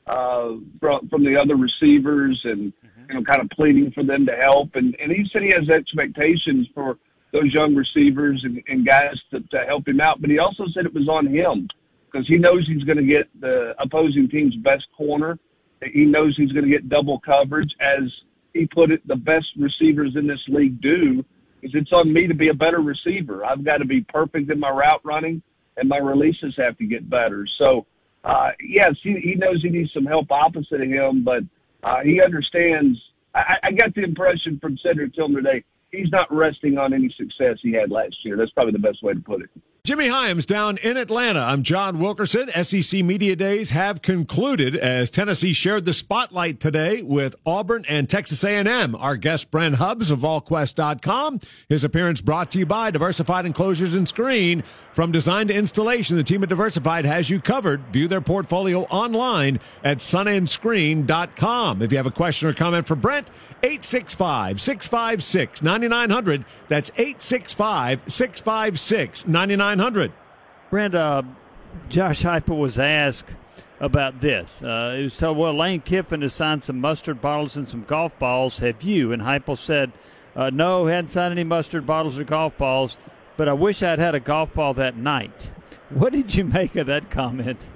uh, 0.06 0.52
from 0.78 1.08
from 1.08 1.24
the 1.24 1.36
other 1.36 1.56
receivers 1.56 2.42
and 2.44 2.72
mm-hmm. 2.72 3.04
you 3.08 3.14
know 3.14 3.22
kind 3.24 3.40
of 3.40 3.48
pleading 3.50 3.92
for 3.92 4.02
them 4.02 4.26
to 4.26 4.36
help. 4.36 4.76
And 4.76 4.94
and 5.00 5.10
he 5.10 5.26
said 5.32 5.42
he 5.42 5.50
has 5.50 5.70
expectations 5.70 6.68
for 6.74 6.98
those 7.32 7.54
young 7.54 7.74
receivers 7.74 8.44
and, 8.44 8.62
and 8.68 8.84
guys 8.84 9.18
to, 9.30 9.40
to 9.40 9.64
help 9.64 9.88
him 9.88 10.00
out. 10.00 10.20
But 10.20 10.28
he 10.28 10.38
also 10.38 10.66
said 10.68 10.84
it 10.84 10.92
was 10.92 11.08
on 11.08 11.26
him 11.26 11.68
because 12.10 12.28
he 12.28 12.36
knows 12.36 12.66
he's 12.66 12.84
going 12.84 12.98
to 12.98 13.04
get 13.04 13.28
the 13.40 13.74
opposing 13.78 14.28
team's 14.28 14.54
best 14.56 14.86
corner. 14.94 15.38
He 15.82 16.04
knows 16.04 16.36
he's 16.36 16.52
going 16.52 16.64
to 16.64 16.70
get 16.70 16.88
double 16.88 17.18
coverage, 17.18 17.76
as 17.80 18.12
he 18.54 18.66
put 18.66 18.90
it. 18.90 19.06
The 19.06 19.16
best 19.16 19.52
receivers 19.56 20.16
in 20.16 20.26
this 20.26 20.42
league 20.48 20.80
do. 20.80 21.24
Is 21.62 21.74
it's 21.74 21.92
on 21.92 22.12
me 22.12 22.26
to 22.26 22.34
be 22.34 22.48
a 22.48 22.54
better 22.54 22.80
receiver. 22.80 23.44
I've 23.44 23.62
got 23.62 23.78
to 23.78 23.84
be 23.84 24.00
perfect 24.00 24.50
in 24.50 24.58
my 24.58 24.70
route 24.70 25.00
running 25.04 25.42
and 25.76 25.88
my 25.88 25.98
releases 25.98 26.56
have 26.56 26.76
to 26.78 26.84
get 26.84 27.08
better. 27.08 27.46
So, 27.46 27.86
uh, 28.24 28.52
yes, 28.60 28.96
he, 29.02 29.18
he 29.20 29.34
knows 29.34 29.62
he 29.62 29.70
needs 29.70 29.92
some 29.92 30.06
help 30.06 30.30
opposite 30.30 30.80
of 30.80 30.88
him, 30.88 31.24
but 31.24 31.44
uh, 31.82 32.00
he 32.02 32.22
understands. 32.22 32.98
I, 33.34 33.58
I 33.62 33.72
got 33.72 33.94
the 33.94 34.02
impression 34.02 34.58
from 34.58 34.76
Cedric 34.78 35.14
Tillman 35.14 35.42
today, 35.42 35.64
he's 35.90 36.10
not 36.10 36.32
resting 36.32 36.78
on 36.78 36.92
any 36.92 37.10
success 37.10 37.58
he 37.62 37.72
had 37.72 37.90
last 37.90 38.24
year. 38.24 38.36
That's 38.36 38.50
probably 38.50 38.72
the 38.72 38.78
best 38.78 39.02
way 39.02 39.14
to 39.14 39.20
put 39.20 39.42
it. 39.42 39.50
Jimmy 39.84 40.06
Hyams 40.06 40.46
down 40.46 40.76
in 40.76 40.96
Atlanta. 40.96 41.40
I'm 41.40 41.64
John 41.64 41.98
Wilkerson. 41.98 42.48
SEC 42.62 43.02
Media 43.02 43.34
Days 43.34 43.70
have 43.70 44.00
concluded 44.00 44.76
as 44.76 45.10
Tennessee 45.10 45.52
shared 45.52 45.86
the 45.86 45.92
spotlight 45.92 46.60
today 46.60 47.02
with 47.02 47.34
Auburn 47.44 47.84
and 47.88 48.08
Texas 48.08 48.44
A&M. 48.44 48.94
Our 48.94 49.16
guest 49.16 49.50
Brent 49.50 49.74
Hubbs 49.74 50.12
of 50.12 50.20
VolQuest.com. 50.20 51.40
His 51.68 51.82
appearance 51.82 52.20
brought 52.20 52.52
to 52.52 52.60
you 52.60 52.66
by 52.66 52.92
Diversified 52.92 53.44
Enclosures 53.44 53.94
and 53.94 54.06
Screen. 54.06 54.62
From 54.94 55.10
design 55.10 55.48
to 55.48 55.54
installation, 55.54 56.16
the 56.16 56.22
team 56.22 56.44
at 56.44 56.48
Diversified 56.48 57.04
has 57.04 57.28
you 57.28 57.40
covered. 57.40 57.80
View 57.88 58.06
their 58.06 58.20
portfolio 58.20 58.82
online 58.82 59.58
at 59.82 59.98
sunandscreen.com. 59.98 61.82
If 61.82 61.90
you 61.90 61.98
have 61.98 62.06
a 62.06 62.12
question 62.12 62.48
or 62.48 62.52
comment 62.52 62.86
for 62.86 62.94
Brent, 62.94 63.28
865-656-9900. 63.64 66.44
That's 66.68 66.90
865-656-9900. 66.90 69.71
900. 69.76 70.12
Brent, 70.68 70.94
uh, 70.94 71.22
Josh 71.88 72.22
Heupel 72.22 72.58
was 72.58 72.78
asked 72.78 73.30
about 73.80 74.20
this. 74.20 74.62
Uh, 74.62 74.94
he 74.98 75.02
was 75.04 75.16
told, 75.16 75.38
well, 75.38 75.54
Lane 75.54 75.80
Kiffin 75.80 76.20
has 76.20 76.34
signed 76.34 76.62
some 76.62 76.78
mustard 76.78 77.22
bottles 77.22 77.56
and 77.56 77.66
some 77.66 77.82
golf 77.84 78.18
balls. 78.18 78.58
Have 78.58 78.82
you? 78.82 79.12
And 79.12 79.22
Heupel 79.22 79.56
said, 79.56 79.92
uh, 80.36 80.50
no, 80.50 80.84
hadn't 80.86 81.08
signed 81.08 81.32
any 81.32 81.44
mustard 81.44 81.86
bottles 81.86 82.18
or 82.18 82.24
golf 82.24 82.58
balls, 82.58 82.98
but 83.38 83.48
I 83.48 83.54
wish 83.54 83.82
I'd 83.82 83.98
had 83.98 84.14
a 84.14 84.20
golf 84.20 84.52
ball 84.52 84.74
that 84.74 84.96
night. 84.96 85.50
What 85.88 86.12
did 86.12 86.34
you 86.34 86.44
make 86.44 86.76
of 86.76 86.86
that 86.88 87.10
comment? 87.10 87.66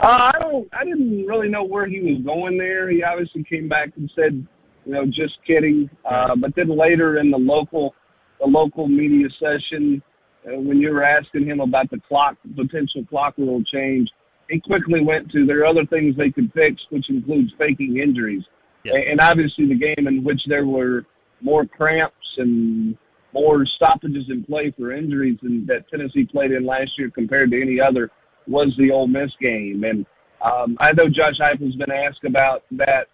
Uh, 0.00 0.32
I 0.34 0.38
don't. 0.40 0.68
I 0.72 0.84
didn't 0.84 1.26
really 1.26 1.48
know 1.48 1.62
where 1.62 1.86
he 1.86 2.00
was 2.00 2.22
going 2.24 2.56
there. 2.56 2.88
He 2.88 3.02
obviously 3.02 3.44
came 3.44 3.68
back 3.68 3.92
and 3.96 4.10
said, 4.16 4.46
you 4.86 4.92
know, 4.92 5.04
just 5.04 5.44
kidding. 5.44 5.90
Uh, 6.04 6.34
but 6.36 6.54
then 6.54 6.68
later 6.68 7.18
in 7.18 7.30
the 7.30 7.38
local 7.38 7.94
the 8.40 8.46
local 8.46 8.88
media 8.88 9.28
session 9.38 10.02
uh, 10.46 10.58
when 10.58 10.80
you 10.80 10.92
were 10.92 11.02
asking 11.02 11.46
him 11.46 11.60
about 11.60 11.90
the 11.90 12.00
clock, 12.00 12.36
potential 12.56 13.04
clock 13.04 13.34
rule 13.38 13.62
change. 13.62 14.10
He 14.48 14.58
quickly 14.58 15.00
went 15.00 15.30
to 15.32 15.46
there 15.46 15.60
are 15.60 15.66
other 15.66 15.86
things 15.86 16.16
they 16.16 16.30
could 16.30 16.52
fix, 16.52 16.82
which 16.90 17.08
includes 17.08 17.52
faking 17.56 17.98
injuries. 17.98 18.44
Yeah. 18.82 18.96
And 18.96 19.20
obviously, 19.20 19.66
the 19.66 19.74
game 19.74 20.08
in 20.08 20.24
which 20.24 20.46
there 20.46 20.66
were 20.66 21.04
more 21.40 21.66
cramps 21.66 22.36
and 22.38 22.96
more 23.32 23.64
stoppages 23.64 24.28
in 24.28 24.44
play 24.44 24.70
for 24.72 24.92
injuries 24.92 25.38
than 25.42 25.66
that 25.66 25.88
Tennessee 25.88 26.24
played 26.24 26.50
in 26.50 26.64
last 26.66 26.98
year 26.98 27.10
compared 27.10 27.50
to 27.52 27.60
any 27.60 27.80
other 27.80 28.10
was 28.46 28.74
the 28.76 28.90
Ole 28.90 29.06
Miss 29.06 29.30
game. 29.40 29.84
And 29.84 30.06
um, 30.42 30.76
I 30.80 30.92
know 30.92 31.08
Josh 31.08 31.38
Heupel's 31.38 31.76
been 31.76 31.92
asked 31.92 32.24
about 32.24 32.64
that 32.72 33.08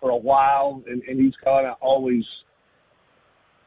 for 0.00 0.10
a 0.10 0.16
while, 0.16 0.82
and, 0.88 1.02
and 1.02 1.20
he's 1.20 1.34
kind 1.44 1.66
of 1.66 1.76
always, 1.80 2.24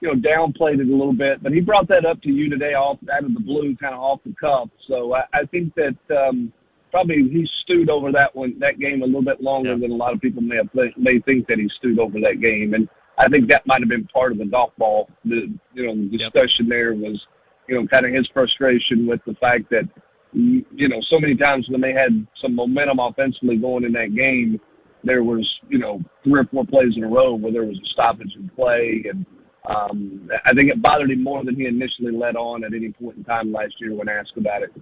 you 0.02 0.08
know, 0.08 0.16
downplayed 0.16 0.80
it 0.80 0.88
a 0.88 0.96
little 0.96 1.14
bit. 1.14 1.42
But 1.42 1.54
he 1.54 1.62
brought 1.62 1.88
that 1.88 2.06
up 2.06 2.22
to 2.24 2.32
you 2.32 2.50
today, 2.50 2.74
off 2.74 2.98
out 3.12 3.24
of 3.24 3.34
the 3.34 3.40
blue, 3.40 3.76
kind 3.76 3.94
of 3.94 4.02
off 4.02 4.20
the 4.26 4.34
cuff. 4.40 4.70
So 4.88 5.14
I, 5.14 5.26
I 5.34 5.46
think 5.46 5.74
that 5.76 5.96
um, 6.16 6.52
probably 6.92 7.28
he 7.30 7.46
stewed 7.46 7.90
over 7.90 8.12
that 8.12 8.36
one, 8.36 8.58
that 8.60 8.80
game, 8.80 9.02
a 9.02 9.06
little 9.06 9.22
bit 9.22 9.42
longer 9.42 9.72
yeah. 9.72 9.78
than 9.78 9.92
a 9.92 9.96
lot 9.96 10.14
of 10.14 10.22
people 10.22 10.42
may 10.42 10.58
have 10.58 10.70
may 10.98 11.20
think 11.20 11.48
that 11.48 11.60
he 11.60 11.70
stewed 11.70 12.00
over 12.00 12.20
that 12.22 12.40
game. 12.40 12.74
And 12.74 12.88
I 13.18 13.28
think 13.28 13.50
that 13.50 13.66
might 13.66 13.82
have 13.82 13.90
been 13.90 14.06
part 14.06 14.32
of 14.32 14.38
the 14.38 14.46
golf 14.46 14.72
ball. 14.78 15.10
The 15.24 15.52
you 15.74 15.86
know 15.86 15.96
the 15.96 16.18
discussion 16.18 16.66
yep. 16.66 16.72
there 16.72 16.94
was, 16.94 17.26
you 17.68 17.76
know, 17.76 17.88
kind 17.88 18.06
of 18.06 18.14
his 18.14 18.28
frustration 18.28 19.08
with 19.08 19.24
the 19.26 19.36
fact 19.36 19.70
that 19.72 19.88
you 20.34 20.88
know 20.88 21.02
so 21.02 21.20
many 21.20 21.36
times 21.36 21.70
when 21.70 21.82
they 21.82 21.94
had 21.94 22.26
some 22.42 22.56
momentum 22.56 23.00
offensively 23.00 23.58
going 23.58 23.86
in 23.86 23.94
that 23.94 24.14
game, 24.14 24.60
there 25.04 25.24
was 25.24 25.60
you 25.70 25.78
know 25.78 26.04
three 26.24 26.40
or 26.40 26.46
four 26.46 26.66
plays 26.66 26.98
in 26.98 27.04
a 27.04 27.08
row 27.08 27.34
where 27.36 27.52
there 27.52 27.64
was 27.64 27.80
a 27.80 27.86
stoppage 27.86 28.36
in 28.36 28.50
play, 28.50 29.06
and 29.10 29.26
um, 29.68 30.30
I 30.46 30.54
think 30.54 30.70
it 30.70 30.82
bothered 30.82 31.12
him 31.12 31.24
more 31.24 31.44
than 31.44 31.56
he 31.56 31.66
initially 31.66 32.12
let 32.12 32.36
on 32.36 32.64
at 32.64 32.74
any 32.74 32.92
point 32.92 33.18
in 33.18 33.24
time 33.24 33.52
last 33.52 33.80
year 33.80 33.94
when 33.94 34.10
asked 34.10 34.38
about 34.38 34.64
it. 34.64 34.74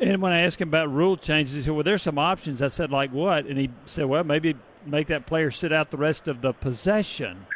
And 0.00 0.22
when 0.22 0.32
I 0.32 0.42
asked 0.42 0.60
him 0.60 0.68
about 0.68 0.92
rule 0.92 1.16
changes, 1.16 1.54
he 1.54 1.62
said, 1.62 1.74
"Well, 1.74 1.82
there's 1.82 2.02
some 2.02 2.18
options." 2.18 2.62
I 2.62 2.68
said, 2.68 2.90
"Like 2.90 3.12
what?" 3.12 3.46
And 3.46 3.58
he 3.58 3.70
said, 3.84 4.06
"Well, 4.06 4.22
maybe 4.22 4.54
make 4.86 5.08
that 5.08 5.26
player 5.26 5.50
sit 5.50 5.72
out 5.72 5.90
the 5.90 5.96
rest 5.96 6.28
of 6.28 6.40
the 6.40 6.52
possession." 6.52 7.46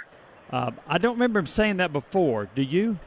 Um, 0.51 0.77
I 0.89 0.99
don't 0.99 1.15
remember 1.15 1.39
him 1.39 1.47
saying 1.47 1.77
that 1.77 1.93
before. 1.93 2.49
Do 2.55 2.63
you? 2.63 2.99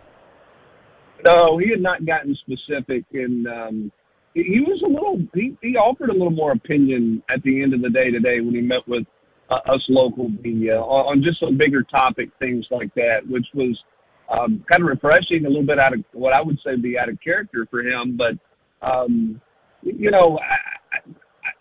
No, 1.25 1.57
he 1.57 1.69
had 1.69 1.81
not 1.81 2.05
gotten 2.05 2.35
specific, 2.35 3.03
and 3.13 3.45
um, 3.47 3.91
he, 4.33 4.43
he 4.43 4.59
was 4.61 4.81
a 4.83 4.87
little. 4.87 5.21
He, 5.33 5.57
he 5.61 5.75
offered 5.75 6.09
a 6.09 6.13
little 6.13 6.31
more 6.31 6.53
opinion 6.53 7.21
at 7.29 7.43
the 7.43 7.61
end 7.61 7.73
of 7.73 7.81
the 7.81 7.89
day 7.89 8.11
today 8.11 8.39
when 8.39 8.55
he 8.55 8.61
met 8.61 8.87
with 8.87 9.05
uh, 9.49 9.59
us 9.65 9.85
local 9.89 10.29
media 10.29 10.79
on, 10.79 11.05
on 11.17 11.23
just 11.23 11.39
some 11.39 11.57
bigger 11.57 11.83
topic 11.83 12.29
things 12.39 12.67
like 12.71 12.93
that, 12.95 13.27
which 13.27 13.47
was 13.53 13.83
um, 14.29 14.63
kind 14.69 14.83
of 14.83 14.89
refreshing, 14.89 15.45
a 15.45 15.49
little 15.49 15.63
bit 15.63 15.79
out 15.79 15.93
of 15.93 16.03
what 16.13 16.33
I 16.33 16.41
would 16.41 16.59
say 16.61 16.75
be 16.75 16.97
out 16.97 17.09
of 17.09 17.19
character 17.19 17.67
for 17.69 17.81
him. 17.81 18.15
But 18.15 18.37
um, 18.81 19.41
you 19.81 20.11
know, 20.11 20.39
I, 20.39 20.57
I, 20.95 20.99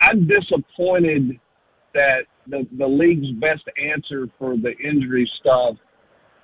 I'm 0.00 0.26
disappointed 0.26 1.40
that 1.94 2.26
the, 2.46 2.66
the 2.72 2.86
league's 2.86 3.30
best 3.32 3.68
answer 3.80 4.28
for 4.38 4.56
the 4.56 4.76
injury 4.78 5.26
stuff 5.26 5.76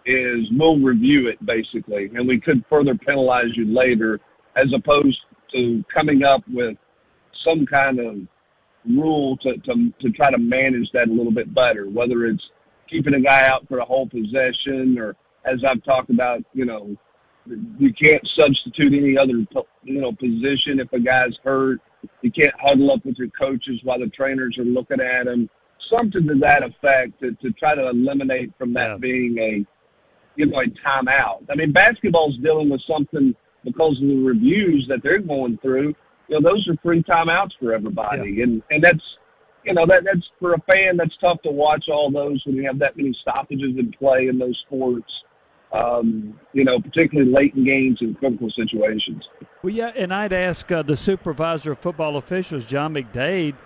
is 0.06 0.48
we'll 0.52 0.78
review 0.78 1.28
it 1.28 1.44
basically, 1.44 2.10
and 2.14 2.26
we 2.26 2.38
could 2.38 2.64
further 2.68 2.94
penalize 2.94 3.56
you 3.56 3.66
later, 3.66 4.20
as 4.56 4.72
opposed 4.72 5.24
to 5.52 5.84
coming 5.92 6.24
up 6.24 6.42
with 6.48 6.76
some 7.44 7.66
kind 7.66 7.98
of 7.98 8.16
rule 8.88 9.36
to, 9.38 9.56
to, 9.58 9.92
to 10.00 10.10
try 10.10 10.30
to 10.30 10.38
manage 10.38 10.90
that 10.92 11.08
a 11.08 11.12
little 11.12 11.32
bit 11.32 11.52
better, 11.54 11.88
whether 11.88 12.26
it's 12.26 12.50
keeping 12.88 13.14
a 13.14 13.20
guy 13.20 13.46
out 13.46 13.66
for 13.68 13.78
the 13.78 13.84
whole 13.84 14.08
possession 14.08 14.98
or, 14.98 15.16
as 15.44 15.62
I've 15.64 15.82
talked 15.84 16.10
about, 16.10 16.42
you 16.52 16.64
know, 16.64 16.96
you 17.78 17.92
can't 17.92 18.26
substitute 18.26 18.94
any 18.94 19.18
other, 19.18 19.46
you 19.82 20.00
know, 20.00 20.12
position 20.12 20.80
if 20.80 20.90
a 20.92 20.98
guy's 20.98 21.36
hurt. 21.44 21.80
You 22.22 22.30
can't 22.30 22.54
huddle 22.58 22.90
up 22.90 23.04
with 23.04 23.18
your 23.18 23.28
coaches 23.28 23.80
while 23.82 23.98
the 23.98 24.08
trainers 24.08 24.56
are 24.58 24.64
looking 24.64 25.00
at 25.00 25.26
him 25.26 25.50
something 25.90 26.26
to 26.26 26.34
that 26.36 26.62
effect 26.62 27.20
to, 27.20 27.32
to 27.34 27.50
try 27.52 27.74
to 27.74 27.88
eliminate 27.88 28.52
from 28.58 28.72
that 28.74 28.90
yeah. 28.90 28.96
being 28.96 29.38
a 29.38 29.66
you 30.36 30.46
know 30.46 30.60
a 30.60 30.66
timeout. 30.66 31.44
I 31.50 31.54
mean, 31.54 31.72
basketball's 31.72 32.36
dealing 32.38 32.68
with 32.68 32.82
something 32.82 33.34
because 33.64 34.00
of 34.00 34.08
the 34.08 34.22
reviews 34.22 34.86
that 34.88 35.02
they're 35.02 35.20
going 35.20 35.58
through. 35.58 35.94
You 36.28 36.40
know, 36.40 36.50
those 36.50 36.68
are 36.68 36.76
free 36.82 37.02
timeouts 37.02 37.52
for 37.58 37.72
everybody, 37.72 38.32
yeah. 38.32 38.44
and 38.44 38.62
and 38.70 38.82
that's 38.82 39.02
you 39.64 39.74
know 39.74 39.86
that 39.86 40.04
that's 40.04 40.30
for 40.40 40.54
a 40.54 40.60
fan 40.60 40.96
that's 40.96 41.16
tough 41.18 41.42
to 41.42 41.50
watch 41.50 41.88
all 41.88 42.10
those 42.10 42.44
when 42.46 42.56
you 42.56 42.64
have 42.64 42.78
that 42.78 42.96
many 42.96 43.12
stoppages 43.12 43.76
in 43.76 43.92
play 43.92 44.28
in 44.28 44.38
those 44.38 44.58
sports. 44.66 45.12
Um, 45.72 46.38
you 46.52 46.62
know, 46.62 46.78
particularly 46.78 47.32
late 47.32 47.56
in 47.56 47.64
games 47.64 48.00
and 48.00 48.16
critical 48.16 48.48
situations. 48.48 49.28
Well, 49.60 49.74
yeah, 49.74 49.90
and 49.96 50.14
I'd 50.14 50.32
ask 50.32 50.70
uh, 50.70 50.82
the 50.82 50.96
supervisor 50.96 51.72
of 51.72 51.80
football 51.80 52.16
officials, 52.16 52.64
John 52.64 52.94
McDaid, 52.94 53.56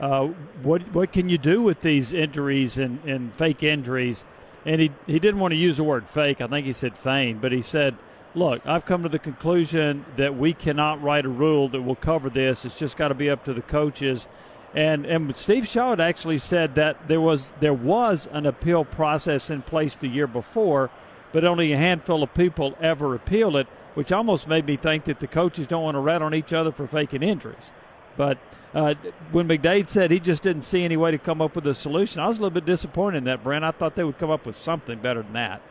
uh, 0.00 0.26
what 0.62 0.82
what 0.92 1.12
can 1.12 1.28
you 1.28 1.38
do 1.38 1.62
with 1.62 1.80
these 1.80 2.12
injuries 2.12 2.78
and, 2.78 3.02
and 3.04 3.34
fake 3.34 3.62
injuries? 3.62 4.24
And 4.66 4.80
he 4.80 4.90
he 5.06 5.18
didn't 5.18 5.40
want 5.40 5.52
to 5.52 5.56
use 5.56 5.76
the 5.76 5.84
word 5.84 6.08
fake. 6.08 6.40
I 6.40 6.46
think 6.48 6.66
he 6.66 6.72
said 6.72 6.96
feign, 6.96 7.38
but 7.38 7.52
he 7.52 7.62
said, 7.62 7.96
"Look, 8.34 8.66
I've 8.66 8.84
come 8.84 9.02
to 9.02 9.08
the 9.08 9.18
conclusion 9.18 10.04
that 10.16 10.36
we 10.36 10.52
cannot 10.52 11.02
write 11.02 11.24
a 11.24 11.28
rule 11.28 11.68
that 11.68 11.82
will 11.82 11.94
cover 11.94 12.28
this. 12.28 12.64
It's 12.64 12.74
just 12.76 12.96
got 12.96 13.08
to 13.08 13.14
be 13.14 13.30
up 13.30 13.44
to 13.44 13.54
the 13.54 13.62
coaches." 13.62 14.28
And 14.74 15.06
and 15.06 15.34
Steve 15.36 15.68
Shaw 15.68 15.90
had 15.90 16.00
actually 16.00 16.38
said 16.38 16.74
that 16.74 17.06
there 17.06 17.20
was 17.20 17.52
there 17.60 17.72
was 17.72 18.28
an 18.32 18.44
appeal 18.44 18.84
process 18.84 19.50
in 19.50 19.62
place 19.62 19.94
the 19.94 20.08
year 20.08 20.26
before, 20.26 20.90
but 21.32 21.44
only 21.44 21.72
a 21.72 21.76
handful 21.76 22.22
of 22.22 22.34
people 22.34 22.76
ever 22.80 23.14
appealed 23.14 23.54
it, 23.54 23.68
which 23.94 24.10
almost 24.10 24.48
made 24.48 24.66
me 24.66 24.76
think 24.76 25.04
that 25.04 25.20
the 25.20 25.28
coaches 25.28 25.68
don't 25.68 25.84
want 25.84 25.94
to 25.94 26.00
rat 26.00 26.22
on 26.22 26.34
each 26.34 26.52
other 26.52 26.72
for 26.72 26.88
faking 26.88 27.22
injuries. 27.22 27.70
But 28.16 28.38
uh, 28.74 28.94
when 29.30 29.48
McDaid 29.48 29.88
said 29.88 30.10
he 30.10 30.20
just 30.20 30.42
didn't 30.42 30.62
see 30.62 30.84
any 30.84 30.96
way 30.96 31.10
to 31.12 31.18
come 31.18 31.40
up 31.40 31.54
with 31.54 31.66
a 31.66 31.74
solution, 31.74 32.20
I 32.20 32.28
was 32.28 32.38
a 32.38 32.42
little 32.42 32.54
bit 32.54 32.64
disappointed 32.64 33.18
in 33.18 33.24
that, 33.24 33.42
Brent. 33.44 33.64
I 33.64 33.70
thought 33.70 33.94
they 33.94 34.04
would 34.04 34.18
come 34.18 34.30
up 34.30 34.46
with 34.46 34.56
something 34.56 34.98
better 34.98 35.22
than 35.22 35.32
that. 35.34 35.62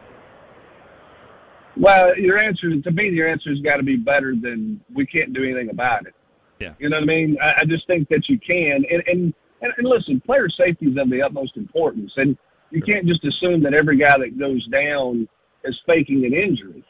Well, 1.75 2.17
your 2.17 2.37
answer 2.37 2.79
to 2.79 2.91
me, 2.91 3.09
your 3.09 3.27
answer 3.27 3.49
has 3.49 3.59
got 3.59 3.77
to 3.77 3.83
be 3.83 3.95
better 3.95 4.35
than 4.35 4.79
we 4.93 5.05
can't 5.05 5.33
do 5.33 5.43
anything 5.43 5.69
about 5.69 6.05
it. 6.05 6.13
Yeah. 6.59 6.73
You 6.79 6.89
know 6.89 6.97
what 6.97 7.03
I 7.03 7.07
mean? 7.07 7.37
I, 7.41 7.61
I 7.61 7.65
just 7.65 7.87
think 7.87 8.09
that 8.09 8.29
you 8.29 8.39
can. 8.39 8.85
And, 8.89 9.03
and, 9.07 9.33
and, 9.61 9.73
and 9.77 9.87
listen, 9.87 10.21
player 10.21 10.49
safety 10.49 10.87
is 10.87 10.97
of 10.97 11.09
the 11.09 11.21
utmost 11.21 11.57
importance. 11.57 12.13
And 12.17 12.37
you 12.71 12.81
can't 12.81 13.05
just 13.05 13.25
assume 13.25 13.63
that 13.63 13.73
every 13.73 13.97
guy 13.97 14.17
that 14.17 14.37
goes 14.37 14.65
down 14.67 15.27
is 15.63 15.81
faking 15.85 16.25
an 16.25 16.33
injury. 16.33 16.83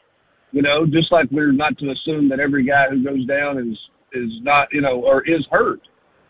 You 0.52 0.62
know, 0.62 0.86
just 0.86 1.10
like 1.10 1.28
we're 1.30 1.50
not 1.50 1.76
to 1.78 1.90
assume 1.90 2.28
that 2.28 2.38
every 2.38 2.64
guy 2.64 2.88
who 2.88 3.02
goes 3.02 3.26
down 3.26 3.58
is 3.58 3.78
is 4.12 4.40
not, 4.42 4.72
you 4.72 4.80
know, 4.80 5.00
or 5.02 5.22
is 5.22 5.44
hurt, 5.50 5.80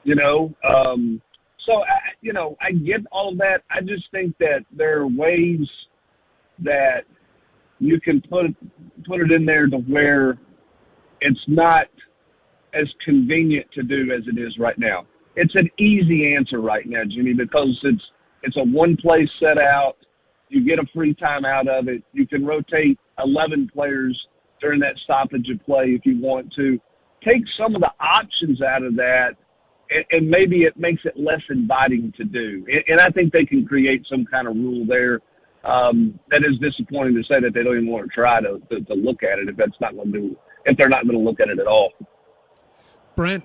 you 0.05 0.15
know. 0.15 0.55
Um, 0.65 1.21
so, 1.59 1.85
I, 1.85 1.99
you 2.23 2.33
know, 2.33 2.57
I 2.61 2.73
get 2.73 3.03
all 3.13 3.33
of 3.33 3.39
that. 3.39 3.63
I 3.71 3.83
just 3.83 4.11
think 4.11 4.39
that 4.39 4.65
there 4.73 5.01
are 5.01 5.07
ways 5.07 5.69
that 6.61 7.05
you 7.85 8.01
can 8.01 8.21
put 8.21 8.47
put 9.05 9.21
it 9.21 9.33
in 9.33 9.45
there 9.45 9.67
to 9.67 9.79
where 9.79 10.39
it's 11.21 11.45
not 11.47 11.89
as 12.73 12.93
convenient 13.05 13.71
to 13.73 13.83
do 13.83 14.11
as 14.13 14.27
it 14.27 14.39
is 14.39 14.59
right 14.59 14.79
now. 14.79 15.07
It's 15.37 15.55
an 15.55 15.71
easy 15.79 16.35
answer 16.35 16.61
right 16.61 16.87
now, 16.87 17.05
Jimmy, 17.05 17.33
because 17.35 17.79
it's 17.83 18.11
it's 18.43 18.57
a 18.57 18.65
one 18.65 18.97
place 18.97 19.31
set 19.39 19.59
out. 19.59 19.97
You 20.49 20.65
get 20.65 20.79
a 20.79 20.87
free 20.95 21.15
time 21.15 21.45
out 21.45 21.67
of 21.67 21.89
it. 21.89 22.03
You 22.13 22.27
can 22.27 22.45
rotate 22.45 22.99
11 23.19 23.71
players 23.73 24.29
during 24.61 24.81
that 24.81 24.99
stoppage 24.99 25.49
of 25.51 25.65
play 25.65 25.95
if 25.95 26.07
you 26.07 26.19
want 26.19 26.53
to 26.55 26.81
take 27.23 27.49
some 27.49 27.75
of 27.75 27.81
the 27.81 27.93
options 28.01 28.61
out 28.63 28.83
of 28.83 28.95
that, 28.97 29.37
and, 29.91 30.05
and 30.11 30.29
maybe 30.29 30.65
it 30.65 30.77
makes 30.77 31.05
it 31.05 31.17
less 31.17 31.43
inviting 31.49 32.13
to 32.13 32.25
do. 32.25 32.67
And, 32.71 32.85
and 32.89 33.01
I 33.01 33.09
think 33.09 33.33
they 33.33 33.47
can 33.47 33.67
create 33.67 34.07
some 34.07 34.25
kind 34.25 34.47
of 34.47 34.55
rule 34.55 34.85
there. 34.87 35.21
Um, 35.65 36.19
that 36.31 36.45
is 36.45 36.59
disappointing 36.59 37.15
to 37.15 37.25
say 37.25 37.41
that 37.41 37.55
they 37.55 37.63
don't 37.63 37.77
even 37.77 37.89
want 37.89 38.05
to 38.05 38.15
try 38.15 38.41
to, 38.41 38.61
to, 38.71 38.81
to 38.83 38.95
look 38.95 39.23
at 39.23 39.39
it 39.39 39.49
if 39.49 39.57
that's 39.57 39.81
not 39.81 39.95
going 39.95 40.13
to 40.13 40.21
do 40.21 40.37
if 40.67 40.77
they're 40.77 40.89
not 40.89 41.07
going 41.07 41.19
to 41.19 41.25
look 41.25 41.41
at 41.41 41.49
it 41.49 41.59
at 41.59 41.67
all. 41.67 41.93
Brent, 43.17 43.45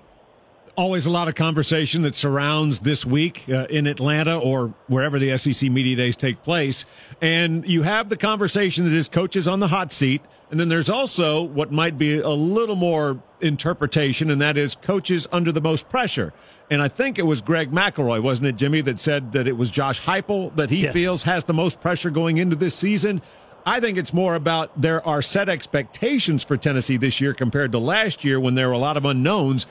always 0.76 1.06
a 1.06 1.10
lot 1.10 1.28
of 1.28 1.34
conversation 1.34 2.02
that 2.02 2.14
surrounds 2.14 2.80
this 2.80 3.04
week 3.04 3.44
uh, 3.48 3.66
in 3.70 3.86
Atlanta 3.86 4.38
or 4.38 4.74
wherever 4.86 5.18
the 5.18 5.36
SEC 5.36 5.70
Media 5.70 5.96
Days 5.96 6.16
take 6.16 6.42
place. 6.42 6.84
And 7.20 7.66
you 7.68 7.82
have 7.82 8.08
the 8.08 8.16
conversation 8.16 8.84
that 8.84 8.92
is 8.92 9.08
coaches 9.08 9.46
on 9.46 9.60
the 9.60 9.68
hot 9.68 9.92
seat. 9.92 10.22
And 10.50 10.58
then 10.58 10.68
there's 10.68 10.90
also 10.90 11.42
what 11.42 11.70
might 11.70 11.98
be 11.98 12.18
a 12.18 12.30
little 12.30 12.76
more 12.76 13.22
interpretation, 13.40 14.30
and 14.30 14.40
that 14.40 14.56
is 14.56 14.74
coaches 14.74 15.26
under 15.30 15.52
the 15.52 15.60
most 15.60 15.88
pressure. 15.88 16.32
And 16.70 16.82
I 16.82 16.88
think 16.88 17.18
it 17.18 17.26
was 17.26 17.40
Greg 17.40 17.70
McElroy, 17.70 18.22
wasn't 18.22 18.48
it, 18.48 18.56
Jimmy, 18.56 18.80
that 18.82 18.98
said 18.98 19.32
that 19.32 19.46
it 19.46 19.56
was 19.56 19.70
Josh 19.70 20.00
Heupel 20.00 20.54
that 20.56 20.70
he 20.70 20.82
yes. 20.82 20.92
feels 20.92 21.22
has 21.22 21.44
the 21.44 21.54
most 21.54 21.80
pressure 21.80 22.10
going 22.10 22.38
into 22.38 22.56
this 22.56 22.74
season. 22.74 23.22
I 23.66 23.80
think 23.80 23.98
it's 23.98 24.12
more 24.12 24.34
about 24.34 24.80
there 24.80 25.06
are 25.06 25.20
set 25.22 25.48
expectations 25.48 26.42
for 26.44 26.56
Tennessee 26.56 26.96
this 26.96 27.20
year 27.20 27.34
compared 27.34 27.72
to 27.72 27.78
last 27.78 28.24
year 28.24 28.40
when 28.40 28.54
there 28.54 28.68
were 28.68 28.74
a 28.74 28.78
lot 28.78 28.96
of 28.96 29.04
unknowns. 29.04 29.66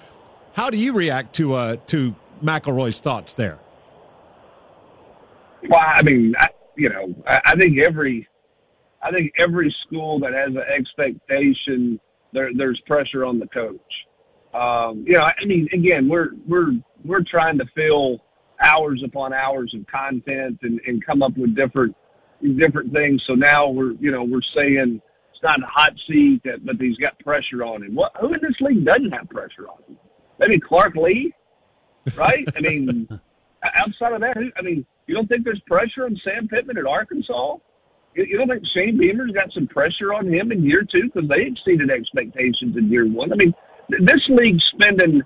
How 0.54 0.70
do 0.70 0.78
you 0.78 0.94
react 0.94 1.36
to 1.36 1.54
uh, 1.54 1.76
to 1.88 2.16
McElroy's 2.44 3.00
thoughts 3.00 3.34
there? 3.34 3.60
Well, 5.68 5.82
I 5.82 6.02
mean, 6.04 6.36
I, 6.38 6.50
you 6.76 6.90
know, 6.90 7.14
I, 7.28 7.42
I 7.46 7.56
think 7.56 7.78
every 7.80 8.28
I 9.02 9.12
think 9.12 9.34
every 9.38 9.72
school 9.86 10.20
that 10.20 10.34
has 10.34 10.50
an 10.50 10.64
expectation, 10.68 12.00
there, 12.34 12.52
there's 12.54 12.80
pressure 12.82 13.26
on 13.26 13.40
the 13.40 13.48
coach. 13.48 14.06
Um, 14.54 15.04
you 15.06 15.14
know, 15.14 15.22
I 15.22 15.46
mean, 15.46 15.70
again, 15.74 16.08
we're 16.08 16.30
we're 16.48 16.74
we're 17.04 17.24
trying 17.24 17.58
to 17.60 17.66
fill 17.76 18.24
hours 18.62 19.04
upon 19.04 19.32
hours 19.32 19.74
of 19.74 19.86
content 19.88 20.60
and, 20.64 20.82
and 20.86 21.06
come 21.06 21.22
up 21.22 21.38
with 21.38 21.56
different 21.56 21.96
different 22.58 22.92
things. 22.92 23.24
So 23.26 23.36
now 23.36 23.70
we're 23.70 23.92
you 24.00 24.12
know 24.12 24.24
we're 24.24 24.42
saying 24.42 25.02
it's 25.32 25.44
not 25.44 25.62
a 25.62 25.68
hot 25.68 25.94
seat, 26.08 26.42
but 26.64 26.78
he's 26.80 26.98
got 26.98 27.18
pressure 27.20 27.64
on 27.64 27.84
him. 27.84 27.96
What 27.96 28.16
who 28.20 28.34
in 28.34 28.42
this 28.42 28.60
league 28.60 28.84
doesn't 28.84 29.12
have 29.12 29.30
pressure 29.30 29.68
on 29.68 29.84
him? 29.88 29.98
Maybe 30.40 30.60
Clark 30.60 30.96
Lea, 30.96 31.34
right? 32.16 32.48
I 32.56 32.62
mean, 32.62 33.08
outside 33.76 34.14
of 34.14 34.22
that, 34.22 34.38
I 34.58 34.62
mean, 34.62 34.86
you 35.08 35.16
don't 35.16 35.28
think 35.28 35.44
there's 35.44 35.60
pressure 35.62 36.06
on 36.06 36.16
Sam 36.24 36.48
Pittman 36.48 36.78
at 36.78 36.86
Arkansas? 36.86 37.58
You 38.16 38.38
don't 38.38 38.48
think 38.48 38.66
Shane 38.66 38.98
Beamer's 38.98 39.32
got 39.32 39.52
some 39.52 39.68
pressure 39.68 40.14
on 40.14 40.28
him 40.28 40.52
in 40.52 40.64
year 40.64 40.84
two 40.84 41.04
because 41.04 41.28
they 41.30 41.44
exceeded 41.44 41.92
expectations 41.92 42.76
in 42.76 42.90
year 42.90 43.08
one? 43.08 43.32
I 43.32 43.36
mean, 43.36 43.54
this 43.90 44.28
league's 44.30 44.64
spending 44.64 45.22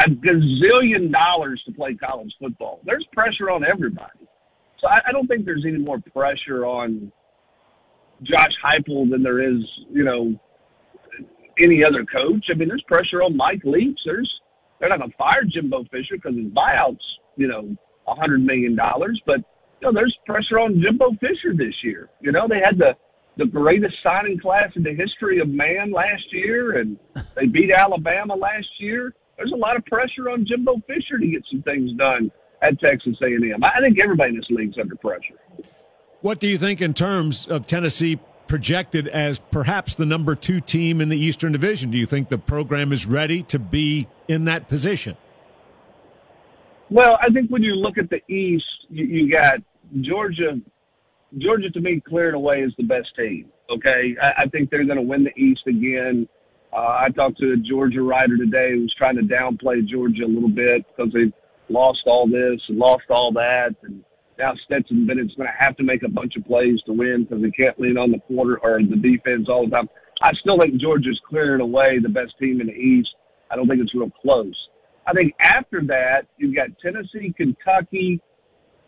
a 0.00 0.10
gazillion 0.10 1.10
dollars 1.10 1.62
to 1.64 1.72
play 1.72 1.94
college 1.94 2.34
football. 2.38 2.80
There's 2.84 3.06
pressure 3.06 3.50
on 3.50 3.64
everybody. 3.64 4.28
So 4.78 4.88
I, 4.88 5.00
I 5.06 5.12
don't 5.12 5.26
think 5.26 5.44
there's 5.44 5.64
any 5.64 5.78
more 5.78 5.98
pressure 5.98 6.66
on 6.66 7.10
Josh 8.22 8.58
Heupel 8.62 9.10
than 9.10 9.22
there 9.22 9.40
is, 9.40 9.64
you 9.90 10.04
know, 10.04 10.38
any 11.58 11.84
other 11.84 12.04
coach. 12.04 12.50
I 12.50 12.54
mean, 12.54 12.68
there's 12.68 12.82
pressure 12.82 13.22
on 13.22 13.36
Mike 13.36 13.64
Leach. 13.64 14.02
There's 14.04 14.40
they're 14.78 14.88
not 14.88 14.98
going 14.98 15.10
to 15.10 15.16
fire 15.16 15.44
Jimbo 15.44 15.84
Fisher 15.84 16.16
because 16.16 16.36
his 16.36 16.46
buyout's, 16.46 17.18
you 17.36 17.48
know, 17.48 17.76
a 18.06 18.14
hundred 18.14 18.44
million 18.44 18.74
dollars, 18.74 19.20
but 19.26 19.38
you 19.80 19.88
know, 19.88 19.92
there's 19.92 20.16
pressure 20.26 20.58
on 20.58 20.80
Jimbo 20.80 21.12
Fisher 21.20 21.52
this 21.52 21.82
year. 21.82 22.08
You 22.20 22.32
know, 22.32 22.48
they 22.48 22.60
had 22.60 22.78
the 22.78 22.96
the 23.36 23.46
greatest 23.46 24.02
signing 24.02 24.38
class 24.38 24.74
in 24.76 24.82
the 24.82 24.94
history 24.94 25.40
of 25.40 25.48
man 25.48 25.90
last 25.90 26.32
year, 26.32 26.78
and 26.78 26.98
they 27.34 27.46
beat 27.46 27.70
Alabama 27.70 28.34
last 28.34 28.80
year. 28.80 29.14
There's 29.36 29.52
a 29.52 29.56
lot 29.56 29.76
of 29.76 29.84
pressure 29.84 30.30
on 30.30 30.46
Jimbo 30.46 30.80
Fisher 30.86 31.18
to 31.18 31.26
get 31.26 31.44
some 31.50 31.60
things 31.62 31.92
done 31.92 32.30
at 32.62 32.80
Texas 32.80 33.18
A&M. 33.20 33.62
I 33.62 33.80
think 33.80 34.00
everybody 34.00 34.30
in 34.30 34.36
this 34.36 34.48
league's 34.48 34.78
under 34.78 34.96
pressure. 34.96 35.34
What 36.22 36.40
do 36.40 36.46
you 36.46 36.56
think 36.56 36.80
in 36.80 36.94
terms 36.94 37.46
of 37.46 37.66
Tennessee 37.66 38.18
projected 38.48 39.08
as 39.08 39.38
perhaps 39.38 39.94
the 39.94 40.06
number 40.06 40.34
two 40.34 40.60
team 40.60 41.00
in 41.00 41.08
the 41.08 41.18
Eastern 41.18 41.52
Division? 41.52 41.90
Do 41.90 41.98
you 41.98 42.06
think 42.06 42.28
the 42.28 42.38
program 42.38 42.92
is 42.92 43.06
ready 43.06 43.42
to 43.44 43.58
be 43.58 44.08
in 44.28 44.44
that 44.44 44.68
position? 44.68 45.16
Well, 46.90 47.18
I 47.20 47.30
think 47.30 47.50
when 47.50 47.62
you 47.62 47.74
look 47.74 47.98
at 47.98 48.10
the 48.10 48.22
East, 48.32 48.86
you, 48.88 49.04
you 49.04 49.30
got 49.30 49.60
Georgia. 50.00 50.60
Georgia, 51.38 51.68
to 51.70 51.80
me, 51.80 52.00
cleared 52.00 52.34
away 52.34 52.62
is 52.62 52.72
the 52.76 52.84
best 52.84 53.14
team. 53.16 53.50
Okay, 53.68 54.16
I, 54.22 54.42
I 54.42 54.46
think 54.46 54.70
they're 54.70 54.84
going 54.84 54.96
to 54.96 55.02
win 55.02 55.24
the 55.24 55.36
East 55.36 55.66
again. 55.66 56.28
Uh, 56.72 56.98
I 57.00 57.10
talked 57.10 57.38
to 57.38 57.52
a 57.52 57.56
Georgia 57.56 58.02
writer 58.02 58.36
today 58.36 58.72
who 58.72 58.82
was 58.82 58.94
trying 58.94 59.16
to 59.16 59.22
downplay 59.22 59.84
Georgia 59.84 60.24
a 60.24 60.26
little 60.26 60.48
bit 60.48 60.84
because 60.88 61.12
they 61.12 61.32
lost 61.68 62.04
all 62.06 62.28
this 62.28 62.60
and 62.68 62.78
lost 62.78 63.04
all 63.10 63.32
that, 63.32 63.74
and 63.82 64.04
now 64.38 64.54
Stetson 64.54 65.06
Bennett's 65.06 65.34
going 65.34 65.48
to 65.48 65.54
have 65.58 65.76
to 65.76 65.82
make 65.82 66.02
a 66.02 66.08
bunch 66.08 66.36
of 66.36 66.44
plays 66.44 66.82
to 66.82 66.92
win 66.92 67.24
because 67.24 67.44
he 67.44 67.50
can't 67.50 67.78
lean 67.80 67.96
on 67.96 68.10
the 68.10 68.18
quarter 68.20 68.58
or 68.58 68.82
the 68.82 68.96
defense 68.96 69.48
all 69.48 69.64
the 69.64 69.70
time. 69.70 69.88
I 70.20 70.32
still 70.34 70.58
think 70.58 70.76
Georgia's 70.76 71.20
clearing 71.20 71.60
away 71.60 71.98
the 71.98 72.08
best 72.08 72.38
team 72.38 72.60
in 72.60 72.68
the 72.68 72.74
East. 72.74 73.14
I 73.50 73.56
don't 73.56 73.68
think 73.68 73.82
it's 73.82 73.94
real 73.94 74.10
close. 74.10 74.68
I 75.06 75.12
think 75.12 75.34
after 75.38 75.82
that, 75.82 76.26
you've 76.36 76.54
got 76.54 76.78
Tennessee, 76.78 77.32
Kentucky. 77.36 78.20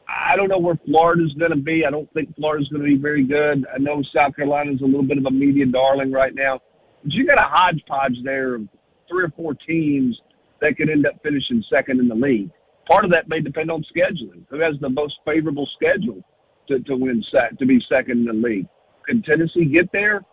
I 0.09 0.37
don't 0.37 0.49
know 0.49 0.59
where 0.59 0.79
Florida's 0.87 1.35
going 1.35 1.51
to 1.51 1.57
be. 1.57 1.85
I 1.85 1.91
don't 1.91 2.13
think 2.13 2.35
Florida's 2.35 2.69
going 2.69 2.83
to 2.83 2.89
be 2.89 2.97
very 2.97 3.25
good. 3.25 3.67
I 3.73 3.79
know 3.79 4.03
South 4.03 4.35
Carolina's 4.35 4.81
a 4.81 4.87
little 4.87 5.03
bit 5.03 5.19
of 5.19 5.27
a 5.27 5.31
media 5.31 5.67
darling 5.67 6.11
right 6.11 6.35
now. 6.35 6.61
But 7.05 7.13
you 7.13 7.27
got 7.27 7.39
a 7.39 7.43
hodgepodge 7.43 8.23
there 8.25 8.55
of 8.55 8.69
three 9.09 9.25
or 9.25 9.31
four 9.31 9.55
teams 9.55 10.21
that 10.61 10.77
could 10.77 10.91
end 10.91 11.07
up 11.07 11.23
finishing 11.23 11.63
second 11.69 12.01
in 12.01 12.09
the 12.09 12.15
league. 12.15 12.51
Part 12.89 13.05
of 13.05 13.11
that 13.11 13.29
may 13.29 13.41
depend 13.41 13.71
on 13.71 13.85
scheduling. 13.85 14.45
Who 14.49 14.61
has 14.61 14.79
the 14.81 14.89
most 14.89 15.19
favorable 15.25 15.67
schedule 15.67 16.25
to, 16.69 16.81
to 16.81 16.97
win 16.97 17.23
set, 17.23 17.59
to 17.59 17.67
be 17.67 17.81
second 17.81 18.21
in 18.21 18.25
the 18.25 18.49
league? 18.49 18.67
Can 19.07 19.23
Tennessee 19.23 19.67
get 19.67 19.93
there? 19.93 20.25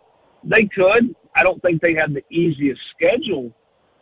They 0.42 0.64
could. 0.66 1.14
I 1.34 1.42
don't 1.42 1.60
think 1.60 1.82
they 1.82 1.94
have 1.94 2.14
the 2.14 2.24
easiest 2.30 2.80
schedule 2.90 3.52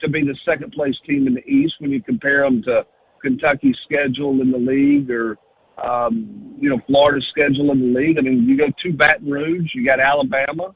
to 0.01 0.09
be 0.09 0.23
the 0.23 0.37
second 0.45 0.73
place 0.73 0.99
team 1.01 1.27
in 1.27 1.35
the 1.35 1.47
East 1.49 1.77
when 1.81 1.91
you 1.91 2.01
compare 2.01 2.43
them 2.43 2.63
to 2.63 2.87
Kentucky's 3.21 3.79
schedule 3.79 4.41
in 4.41 4.51
the 4.51 4.59
league 4.59 5.11
or 5.11 5.39
um, 5.79 6.55
you 6.61 6.69
know 6.69 6.79
Florida's 6.87 7.27
schedule 7.27 7.73
in 7.73 7.81
the 7.81 7.99
league. 7.99 8.19
I 8.19 8.21
mean, 8.21 8.47
you 8.47 8.57
go 8.57 8.69
to 8.69 8.93
Baton 8.93 9.29
Rouge, 9.29 9.75
you 9.75 9.85
got 9.85 9.99
Alabama. 9.99 10.75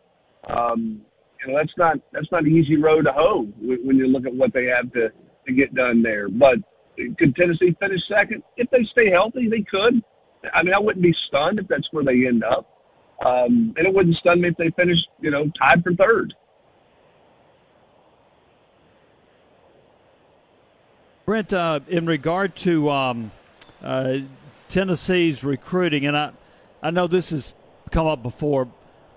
Um, 0.48 1.02
you 1.40 1.52
know 1.52 1.58
that's 1.58 1.76
not 1.76 2.00
that's 2.12 2.32
not 2.32 2.42
an 2.42 2.56
easy 2.56 2.76
road 2.76 3.04
to 3.04 3.12
hoe 3.12 3.42
when 3.60 3.96
you 3.96 4.08
look 4.08 4.26
at 4.26 4.34
what 4.34 4.52
they 4.52 4.64
have 4.66 4.92
to 4.94 5.12
to 5.46 5.52
get 5.52 5.74
done 5.74 6.02
there. 6.02 6.28
But 6.28 6.58
could 7.16 7.37
Tennessee 7.37 7.76
finish 7.78 8.06
second 8.08 8.42
if 8.56 8.70
they 8.70 8.84
stay 8.84 9.11
healthy? 9.11 9.48
They 9.48 9.62
could. 9.62 10.02
I 10.52 10.62
mean, 10.62 10.74
I 10.74 10.78
wouldn't 10.78 11.02
be 11.02 11.12
stunned 11.12 11.58
if 11.58 11.68
that's 11.68 11.92
where 11.92 12.04
they 12.04 12.26
end 12.26 12.44
up, 12.44 12.66
um, 13.24 13.74
and 13.76 13.87
it 13.87 13.92
wouldn't 13.92 14.16
stun 14.16 14.40
me 14.40 14.48
if 14.48 14.56
they 14.56 14.70
finished 14.70 15.08
you 15.20 15.30
know 15.30 15.48
tied 15.58 15.82
for 15.82 15.94
third. 15.94 16.34
Brent, 21.24 21.52
uh, 21.52 21.80
in 21.88 22.06
regard 22.06 22.56
to 22.56 22.88
um, 22.88 23.32
uh, 23.82 24.18
Tennessee's 24.70 25.44
recruiting, 25.44 26.06
and 26.06 26.16
I, 26.16 26.32
I 26.82 26.90
know 26.90 27.06
this 27.06 27.30
has 27.30 27.54
come 27.90 28.06
up 28.06 28.22
before, 28.22 28.68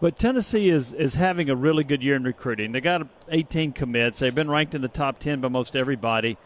but 0.01 0.19
Tennessee 0.19 0.69
is, 0.69 0.93
is 0.93 1.15
having 1.15 1.49
a 1.49 1.55
really 1.55 1.85
good 1.85 2.03
year 2.03 2.17
in 2.17 2.23
recruiting. 2.23 2.73
They 2.73 2.81
got 2.81 3.07
18 3.29 3.71
commits. 3.71 4.19
They've 4.19 4.35
been 4.35 4.49
ranked 4.49 4.75
in 4.75 4.81
the 4.81 4.89
top 4.89 5.19
10 5.19 5.39
by 5.39 5.47
most 5.47 5.73
everybody. 5.75 6.37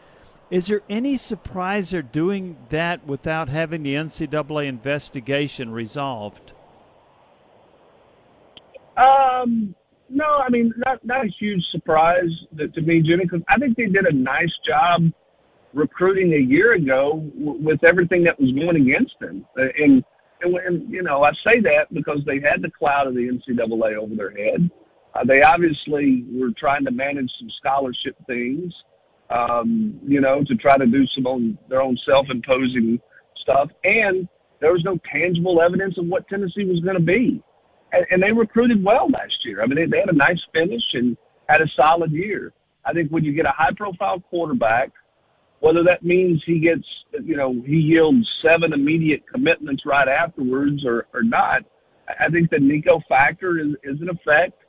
Is 0.50 0.68
there 0.68 0.82
any 0.88 1.16
surprise 1.16 1.90
they're 1.90 2.02
doing 2.02 2.56
that 2.68 3.04
without 3.06 3.48
having 3.48 3.82
the 3.82 3.94
NCAA 3.94 4.66
investigation 4.66 5.72
resolved? 5.72 6.52
Um, 8.96 9.74
no, 10.08 10.38
I 10.38 10.48
mean 10.48 10.72
not 10.78 11.04
not 11.04 11.24
a 11.24 11.28
huge 11.28 11.66
surprise 11.70 12.30
to 12.56 12.80
me, 12.80 13.02
Jimmy, 13.02 13.24
because 13.24 13.42
I 13.48 13.58
think 13.58 13.76
they 13.76 13.86
did 13.86 14.06
a 14.06 14.12
nice 14.12 14.56
job 14.64 15.10
recruiting 15.74 16.32
a 16.32 16.38
year 16.38 16.72
ago 16.72 17.22
w- 17.38 17.62
with 17.62 17.84
everything 17.84 18.24
that 18.24 18.40
was 18.40 18.50
going 18.52 18.76
against 18.76 19.18
them. 19.20 19.44
Uh, 19.58 19.66
and, 19.78 20.02
and, 20.40 20.56
and, 20.56 20.90
you 20.90 21.02
know, 21.02 21.22
I 21.22 21.32
say 21.44 21.60
that 21.60 21.92
because 21.92 22.20
they 22.24 22.40
had 22.40 22.62
the 22.62 22.70
cloud 22.70 23.06
of 23.06 23.14
the 23.14 23.28
NCAA 23.28 23.96
over 23.96 24.14
their 24.14 24.30
head. 24.30 24.70
Uh, 25.14 25.24
they 25.24 25.42
obviously 25.42 26.24
were 26.32 26.50
trying 26.58 26.84
to 26.84 26.90
manage 26.90 27.30
some 27.38 27.50
scholarship 27.50 28.16
things, 28.26 28.74
um, 29.30 30.00
you 30.06 30.20
know, 30.20 30.42
to 30.44 30.54
try 30.54 30.76
to 30.76 30.86
do 30.86 31.06
some 31.06 31.26
own, 31.26 31.58
their 31.68 31.82
own 31.82 31.96
self-imposing 31.96 33.00
stuff. 33.36 33.70
And 33.84 34.28
there 34.60 34.72
was 34.72 34.84
no 34.84 34.98
tangible 35.10 35.60
evidence 35.60 35.98
of 35.98 36.06
what 36.06 36.28
Tennessee 36.28 36.64
was 36.64 36.80
going 36.80 36.96
to 36.96 37.02
be. 37.02 37.42
And, 37.92 38.06
and 38.10 38.22
they 38.22 38.32
recruited 38.32 38.82
well 38.82 39.08
last 39.08 39.44
year. 39.44 39.62
I 39.62 39.66
mean, 39.66 39.76
they, 39.76 39.86
they 39.86 40.00
had 40.00 40.08
a 40.08 40.14
nice 40.14 40.42
finish 40.52 40.94
and 40.94 41.16
had 41.48 41.60
a 41.60 41.68
solid 41.68 42.12
year. 42.12 42.52
I 42.84 42.92
think 42.92 43.10
when 43.10 43.24
you 43.24 43.32
get 43.32 43.46
a 43.46 43.50
high-profile 43.50 44.20
quarterback– 44.20 44.92
whether 45.60 45.82
that 45.84 46.04
means 46.04 46.42
he 46.44 46.58
gets, 46.58 46.86
you 47.24 47.36
know, 47.36 47.52
he 47.66 47.76
yields 47.76 48.38
seven 48.42 48.72
immediate 48.72 49.26
commitments 49.26 49.86
right 49.86 50.08
afterwards 50.08 50.84
or, 50.84 51.06
or 51.14 51.22
not, 51.22 51.64
I 52.20 52.28
think 52.28 52.50
the 52.50 52.58
Nico 52.58 53.00
factor 53.08 53.58
is, 53.58 53.74
is 53.82 54.00
in 54.00 54.08
effect. 54.08 54.62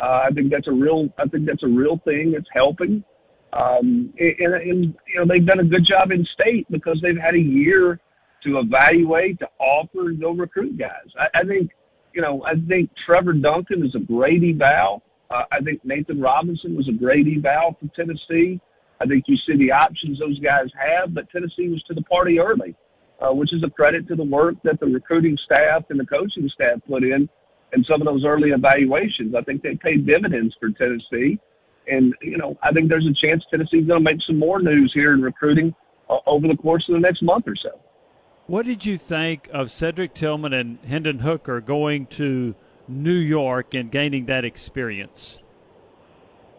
Uh, 0.00 0.24
I 0.28 0.30
think 0.30 0.50
that's 0.50 0.66
a 0.66 0.72
real, 0.72 1.12
I 1.16 1.26
think 1.26 1.46
that's 1.46 1.62
a 1.62 1.68
real 1.68 1.98
thing. 1.98 2.34
It's 2.34 2.48
helping. 2.52 3.04
Um, 3.52 4.12
and, 4.18 4.54
and, 4.54 4.98
you 5.06 5.16
know, 5.16 5.26
they've 5.26 5.44
done 5.44 5.60
a 5.60 5.64
good 5.64 5.84
job 5.84 6.10
in 6.10 6.24
state 6.24 6.66
because 6.70 7.00
they've 7.00 7.18
had 7.18 7.34
a 7.34 7.40
year 7.40 8.00
to 8.44 8.58
evaluate, 8.58 9.38
to 9.40 9.48
offer, 9.58 10.08
and 10.08 10.20
go 10.20 10.32
recruit 10.32 10.78
guys. 10.78 11.06
I, 11.18 11.28
I 11.34 11.44
think, 11.44 11.70
you 12.14 12.22
know, 12.22 12.42
I 12.44 12.54
think 12.54 12.90
Trevor 13.06 13.34
Duncan 13.34 13.84
is 13.84 13.94
a 13.94 14.00
great 14.00 14.42
eval. 14.42 15.02
Uh, 15.30 15.44
I 15.50 15.60
think 15.60 15.84
Nathan 15.84 16.20
Robinson 16.20 16.76
was 16.76 16.88
a 16.88 16.92
great 16.92 17.26
eval 17.26 17.76
for 17.80 17.94
Tennessee. 17.94 18.60
I 19.00 19.06
think 19.06 19.24
you 19.26 19.36
see 19.36 19.56
the 19.56 19.72
options 19.72 20.18
those 20.18 20.38
guys 20.38 20.68
have, 20.78 21.12
but 21.12 21.28
Tennessee 21.30 21.68
was 21.68 21.82
to 21.84 21.94
the 21.94 22.02
party 22.02 22.38
early, 22.38 22.74
uh, 23.20 23.32
which 23.32 23.52
is 23.52 23.62
a 23.64 23.70
credit 23.70 24.06
to 24.08 24.14
the 24.14 24.24
work 24.24 24.54
that 24.62 24.80
the 24.80 24.86
recruiting 24.86 25.36
staff 25.36 25.84
and 25.90 25.98
the 25.98 26.06
coaching 26.06 26.48
staff 26.48 26.80
put 26.86 27.02
in 27.02 27.28
and 27.72 27.84
some 27.84 28.00
of 28.00 28.06
those 28.06 28.24
early 28.24 28.50
evaluations. 28.50 29.34
I 29.34 29.42
think 29.42 29.62
they 29.62 29.74
paid 29.74 30.06
dividends 30.06 30.54
for 30.58 30.70
Tennessee. 30.70 31.38
And, 31.88 32.14
you 32.20 32.36
know, 32.36 32.56
I 32.62 32.72
think 32.72 32.88
there's 32.88 33.06
a 33.06 33.12
chance 33.12 33.44
Tennessee's 33.50 33.86
going 33.86 34.04
to 34.04 34.10
make 34.10 34.22
some 34.22 34.38
more 34.38 34.60
news 34.60 34.92
here 34.92 35.12
in 35.12 35.22
recruiting 35.22 35.74
uh, 36.08 36.18
over 36.26 36.46
the 36.46 36.56
course 36.56 36.88
of 36.88 36.94
the 36.94 37.00
next 37.00 37.22
month 37.22 37.48
or 37.48 37.56
so. 37.56 37.80
What 38.46 38.66
did 38.66 38.84
you 38.84 38.98
think 38.98 39.48
of 39.52 39.70
Cedric 39.70 40.14
Tillman 40.14 40.52
and 40.52 40.78
Hendon 40.86 41.20
Hooker 41.20 41.60
going 41.60 42.06
to 42.06 42.54
New 42.88 43.12
York 43.12 43.74
and 43.74 43.90
gaining 43.90 44.26
that 44.26 44.44
experience? 44.44 45.38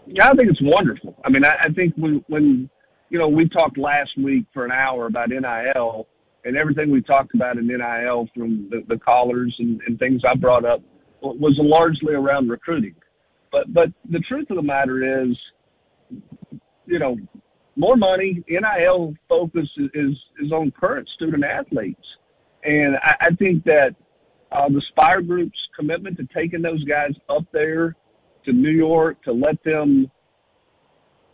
Yeah, 0.08 0.30
I 0.30 0.34
think 0.34 0.50
it's 0.50 0.62
wonderful. 0.62 1.16
I 1.24 1.30
mean, 1.30 1.46
I, 1.46 1.56
I 1.64 1.70
think 1.70 1.94
when 1.96 2.24
when 2.28 2.70
you 3.10 3.20
know 3.20 3.28
we 3.28 3.48
talked 3.48 3.78
last 3.78 4.18
week 4.18 4.46
for 4.54 4.66
an 4.66 4.72
hour 4.72 5.06
about 5.06 5.30
NIL 5.30 6.08
and 6.46 6.58
everything 6.58 6.92
we 6.92 7.02
talked 7.02 7.34
about 7.36 7.58
in 7.58 7.68
NIL 7.68 8.30
from 8.36 8.70
the, 8.70 8.84
the 8.88 8.98
callers 8.98 9.56
and, 9.60 9.82
and 9.88 9.98
things 9.98 10.24
I 10.26 10.36
brought 10.36 10.66
up 10.66 10.82
was 11.22 11.58
largely 11.58 12.14
around 12.14 12.50
recruiting. 12.50 12.96
But 13.54 13.72
but 13.72 13.92
the 14.10 14.20
truth 14.20 14.50
of 14.50 14.58
the 14.58 14.64
matter 14.64 15.24
is, 15.24 15.38
you 16.88 16.98
know, 16.98 17.16
more 17.76 17.96
money. 17.96 18.44
NIL 18.50 19.14
focus 19.30 19.70
is 19.94 20.18
is 20.40 20.52
on 20.52 20.72
current 20.72 21.08
student 21.08 21.46
athletes, 21.46 22.18
and 22.64 22.98
I, 22.98 23.16
I 23.22 23.30
think 23.36 23.64
that 23.66 23.96
uh, 24.52 24.70
the 24.70 24.82
Spyre 24.82 25.22
Group's 25.22 25.70
commitment 25.76 26.18
to 26.18 26.26
taking 26.34 26.64
those 26.64 26.84
guys 26.84 27.14
up 27.30 27.46
there 27.52 27.96
to 28.46 28.52
New 28.52 28.72
York 28.72 29.22
to 29.24 29.32
let 29.32 29.64
them 29.64 30.10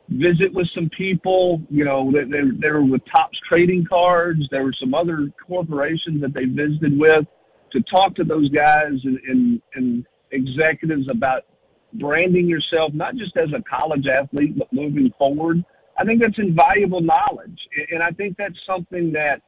visit 0.09 0.51
with 0.53 0.69
some 0.71 0.89
people. 0.89 1.61
You 1.69 1.85
know, 1.85 2.11
they, 2.11 2.25
they, 2.25 2.41
they 2.41 2.69
were 2.69 2.83
with 2.83 3.05
Topps 3.05 3.39
trading 3.39 3.85
cards. 3.85 4.49
There 4.51 4.65
were 4.65 4.73
some 4.73 4.93
other 4.93 5.31
corporations 5.47 6.19
that 6.19 6.33
they 6.33 6.45
visited 6.45 6.99
with 6.99 7.25
to 7.71 7.81
talk 7.81 8.15
to 8.15 8.25
those 8.25 8.49
guys 8.49 8.99
and, 9.05 9.19
and, 9.27 9.61
and 9.75 10.05
executives 10.31 11.07
about 11.07 11.45
branding 11.93 12.47
yourself, 12.47 12.93
not 12.93 13.15
just 13.15 13.35
as 13.37 13.51
a 13.53 13.61
college 13.61 14.07
athlete, 14.07 14.57
but 14.57 14.71
moving 14.71 15.11
forward. 15.17 15.63
I 15.97 16.05
think 16.05 16.21
that's 16.21 16.37
invaluable 16.37 17.01
knowledge. 17.01 17.67
And 17.91 18.01
I 18.01 18.11
think 18.11 18.37
that's 18.37 18.57
something 18.65 19.11
that 19.13 19.41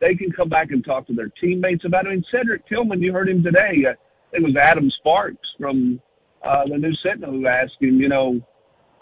they 0.00 0.14
can 0.14 0.30
come 0.32 0.48
back 0.48 0.70
and 0.70 0.84
talk 0.84 1.06
to 1.06 1.14
their 1.14 1.28
teammates 1.28 1.84
about. 1.84 2.06
I 2.06 2.10
mean, 2.10 2.24
Cedric 2.30 2.66
Tillman, 2.66 3.02
you 3.02 3.12
heard 3.12 3.28
him 3.28 3.42
today. 3.42 3.84
Uh, 3.86 3.94
it 4.32 4.42
was 4.42 4.56
Adam 4.56 4.90
Sparks 4.90 5.54
from 5.58 6.00
uh, 6.42 6.66
the 6.66 6.78
News 6.78 7.00
Sentinel 7.02 7.32
who 7.32 7.46
asked 7.46 7.76
him, 7.80 8.00
you 8.00 8.08
know, 8.08 8.40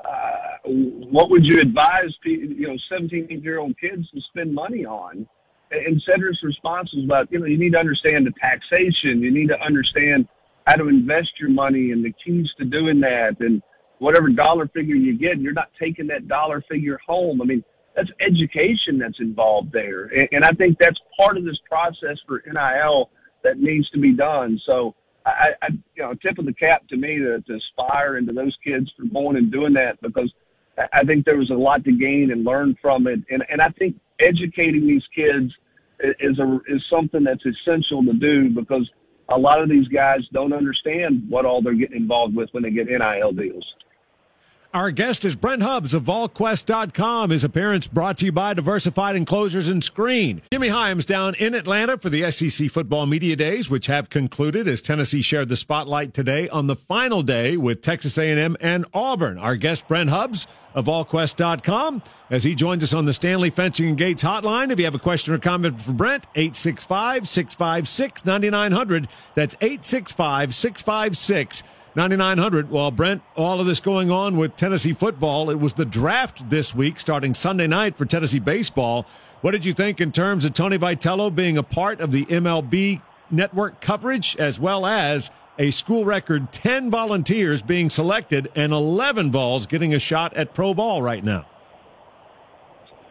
uh, 0.05 0.59
what 0.65 1.31
would 1.31 1.47
you 1.47 1.61
advise, 1.61 2.15
you 2.25 2.69
know, 2.69 2.77
17 2.89 3.29
year 3.43 3.59
old 3.59 3.79
kids 3.79 4.11
to 4.11 4.21
spend 4.21 4.55
money 4.55 4.85
on? 4.85 5.27
And 5.71 6.01
Cedric's 6.03 6.43
response 6.43 6.95
was 6.95 7.05
about, 7.05 7.31
you 7.31 7.39
know, 7.39 7.47
you 7.47 7.59
need 7.59 7.73
to 7.73 7.79
understand 7.79 8.27
the 8.27 8.33
taxation. 8.33 9.21
You 9.21 9.31
need 9.31 9.49
to 9.49 9.61
understand 9.61 10.29
how 10.69 10.77
to 10.77 10.89
invest 10.89 11.41
your 11.41 11.49
money 11.49 11.93
and 11.93 12.05
the 12.05 12.13
keys 12.13 12.53
to 12.59 12.65
doing 12.65 13.01
that. 13.01 13.41
And 13.41 13.63
whatever 14.01 14.29
dollar 14.29 14.69
figure 14.69 14.97
you 14.97 15.17
get, 15.17 15.41
you're 15.41 15.55
not 15.55 15.71
taking 15.79 16.07
that 16.09 16.29
dollar 16.29 16.61
figure 16.61 17.01
home. 17.07 17.41
I 17.41 17.47
mean, 17.47 17.65
that's 17.97 18.11
education 18.21 18.99
that's 18.99 19.19
involved 19.19 19.73
there. 19.73 20.05
And, 20.15 20.29
and 20.31 20.45
I 20.45 20.51
think 20.53 20.79
that's 20.79 21.01
part 21.19 21.39
of 21.39 21.45
this 21.45 21.59
process 21.59 22.19
for 22.27 22.43
NIL 22.47 23.11
that 23.43 23.59
needs 23.59 23.89
to 23.91 23.99
be 23.99 24.13
done. 24.13 24.61
So 24.63 24.95
I, 25.25 25.55
I 25.63 25.69
you 25.97 26.03
know, 26.03 26.13
tip 26.13 26.39
of 26.39 26.45
the 26.45 26.53
cap 26.53 26.87
to 26.89 26.99
me 26.99 27.19
to, 27.19 27.41
to 27.41 27.55
aspire 27.55 28.17
and 28.17 28.27
to 28.27 28.35
those 28.35 28.57
kids 28.63 28.93
for 28.95 29.05
going 29.07 29.37
and 29.37 29.51
doing 29.51 29.73
that 29.73 29.99
because 30.03 30.31
I 30.93 31.03
think 31.03 31.25
there 31.25 31.39
was 31.39 31.51
a 31.51 31.55
lot 31.55 31.83
to 31.85 31.93
gain 31.93 32.31
and 32.31 32.45
learn 32.45 32.77
from 32.83 33.07
it. 33.07 33.21
And, 33.31 33.43
and 33.49 33.63
I 33.63 33.71
think 33.71 33.97
educating 34.19 34.87
these 34.87 35.07
kids 35.15 35.51
is 35.99 36.39
a, 36.39 36.61
is 36.69 36.85
something 36.91 37.25
that's 37.25 37.47
essential 37.47 38.05
to 38.05 38.13
do 38.13 38.51
because 38.51 38.89
a 39.29 39.39
lot 39.39 39.61
of 39.61 39.69
these 39.69 39.89
guys 39.89 40.27
don't 40.33 40.53
understand 40.53 41.25
what 41.29 41.45
all 41.45 41.61
they're 41.63 41.75
getting 41.75 41.97
involved 41.97 42.35
with 42.35 42.49
when 42.53 42.63
they 42.63 42.71
get 42.71 42.89
NIL 42.89 43.33
deals. 43.33 43.75
Our 44.75 44.91
guest 44.91 45.25
is 45.25 45.35
Brent 45.35 45.63
Hubbs 45.63 45.95
of 45.95 46.03
VolQuest.com. 46.03 47.31
His 47.31 47.43
appearance 47.43 47.87
brought 47.87 48.19
to 48.19 48.27
you 48.27 48.33
by 48.33 48.53
Diversified 48.53 49.17
Enclosures 49.17 49.71
and 49.71 49.83
Screen. 49.83 50.43
Jimmy 50.53 50.69
Hyams 50.69 51.07
down 51.07 51.35
in 51.37 51.55
Atlanta 51.55 51.97
for 51.97 52.11
the 52.11 52.31
SEC 52.31 52.71
Football 52.71 53.07
Media 53.07 53.35
Days, 53.35 53.71
which 53.71 53.87
have 53.87 54.11
concluded 54.11 54.69
as 54.69 54.83
Tennessee 54.83 55.23
shared 55.23 55.49
the 55.49 55.57
spotlight 55.57 56.13
today 56.13 56.51
on 56.51 56.67
the 56.67 56.77
final 56.77 57.23
day 57.23 57.57
with 57.57 57.81
Texas 57.81 58.19
A&M 58.19 58.59
and 58.61 58.85
Auburn. 58.93 59.39
Our 59.39 59.57
guest, 59.57 59.89
Brent 59.89 60.11
Hubbs 60.11 60.47
of 60.75 60.85
VolQuest.com, 60.85 62.03
as 62.29 62.45
he 62.45 62.55
joins 62.55 62.85
us 62.85 62.93
on 62.93 63.07
the 63.07 63.15
Stanley 63.15 63.49
Fencing 63.49 63.89
and 63.89 63.97
Gates 63.97 64.23
hotline. 64.23 64.71
If 64.71 64.79
you 64.79 64.85
have 64.85 64.95
a 64.95 64.99
question 64.99 65.33
or 65.33 65.39
comment 65.39 65.81
for 65.81 65.95
Brent, 65.95 66.27
865-656-9900. 66.35 69.09
That's 69.35 69.55
865-656 69.57 71.63
9900. 71.99 72.71
Well, 72.71 72.93
Brent, 72.93 73.23
all 73.35 73.61
of 73.61 73.67
this 73.67 73.81
going 73.81 74.09
on 74.09 74.37
with 74.37 74.55
Tennessee 74.55 74.93
football. 74.93 75.51
It 75.51 75.59
was 75.59 75.75
the 75.75 75.85
draft 75.85 76.49
this 76.49 76.73
week, 76.73 77.01
starting 77.01 77.35
Sunday 77.35 77.67
night 77.67 77.97
for 77.97 78.05
Tennessee 78.05 78.39
baseball. 78.39 79.05
What 79.41 79.51
did 79.51 79.65
you 79.65 79.73
think 79.73 80.01
in 80.01 80.13
terms 80.13 80.45
of 80.45 80.55
Tony 80.55 80.79
Vitello 80.79 81.35
being 81.35 81.59
a 81.59 81.65
part 81.65 82.01
of 82.01 82.13
the 82.13 82.25
MLB 82.27 83.03
network 83.33 83.81
coverage, 83.81 84.37
as 84.37 84.61
well 84.61 84.87
as 84.87 85.33
a 85.59 85.73
school 85.73 86.05
record 86.05 86.53
10 86.53 86.89
volunteers 86.89 87.63
being 87.63 87.91
selected 87.91 88.49
and 88.55 88.73
11 88.73 89.31
balls 89.31 89.67
getting 89.67 89.93
a 89.93 89.99
shot 89.99 90.33
at 90.35 90.55
pro 90.55 90.75
ball 90.75 91.03
right 91.03 91.25
now? 91.25 91.47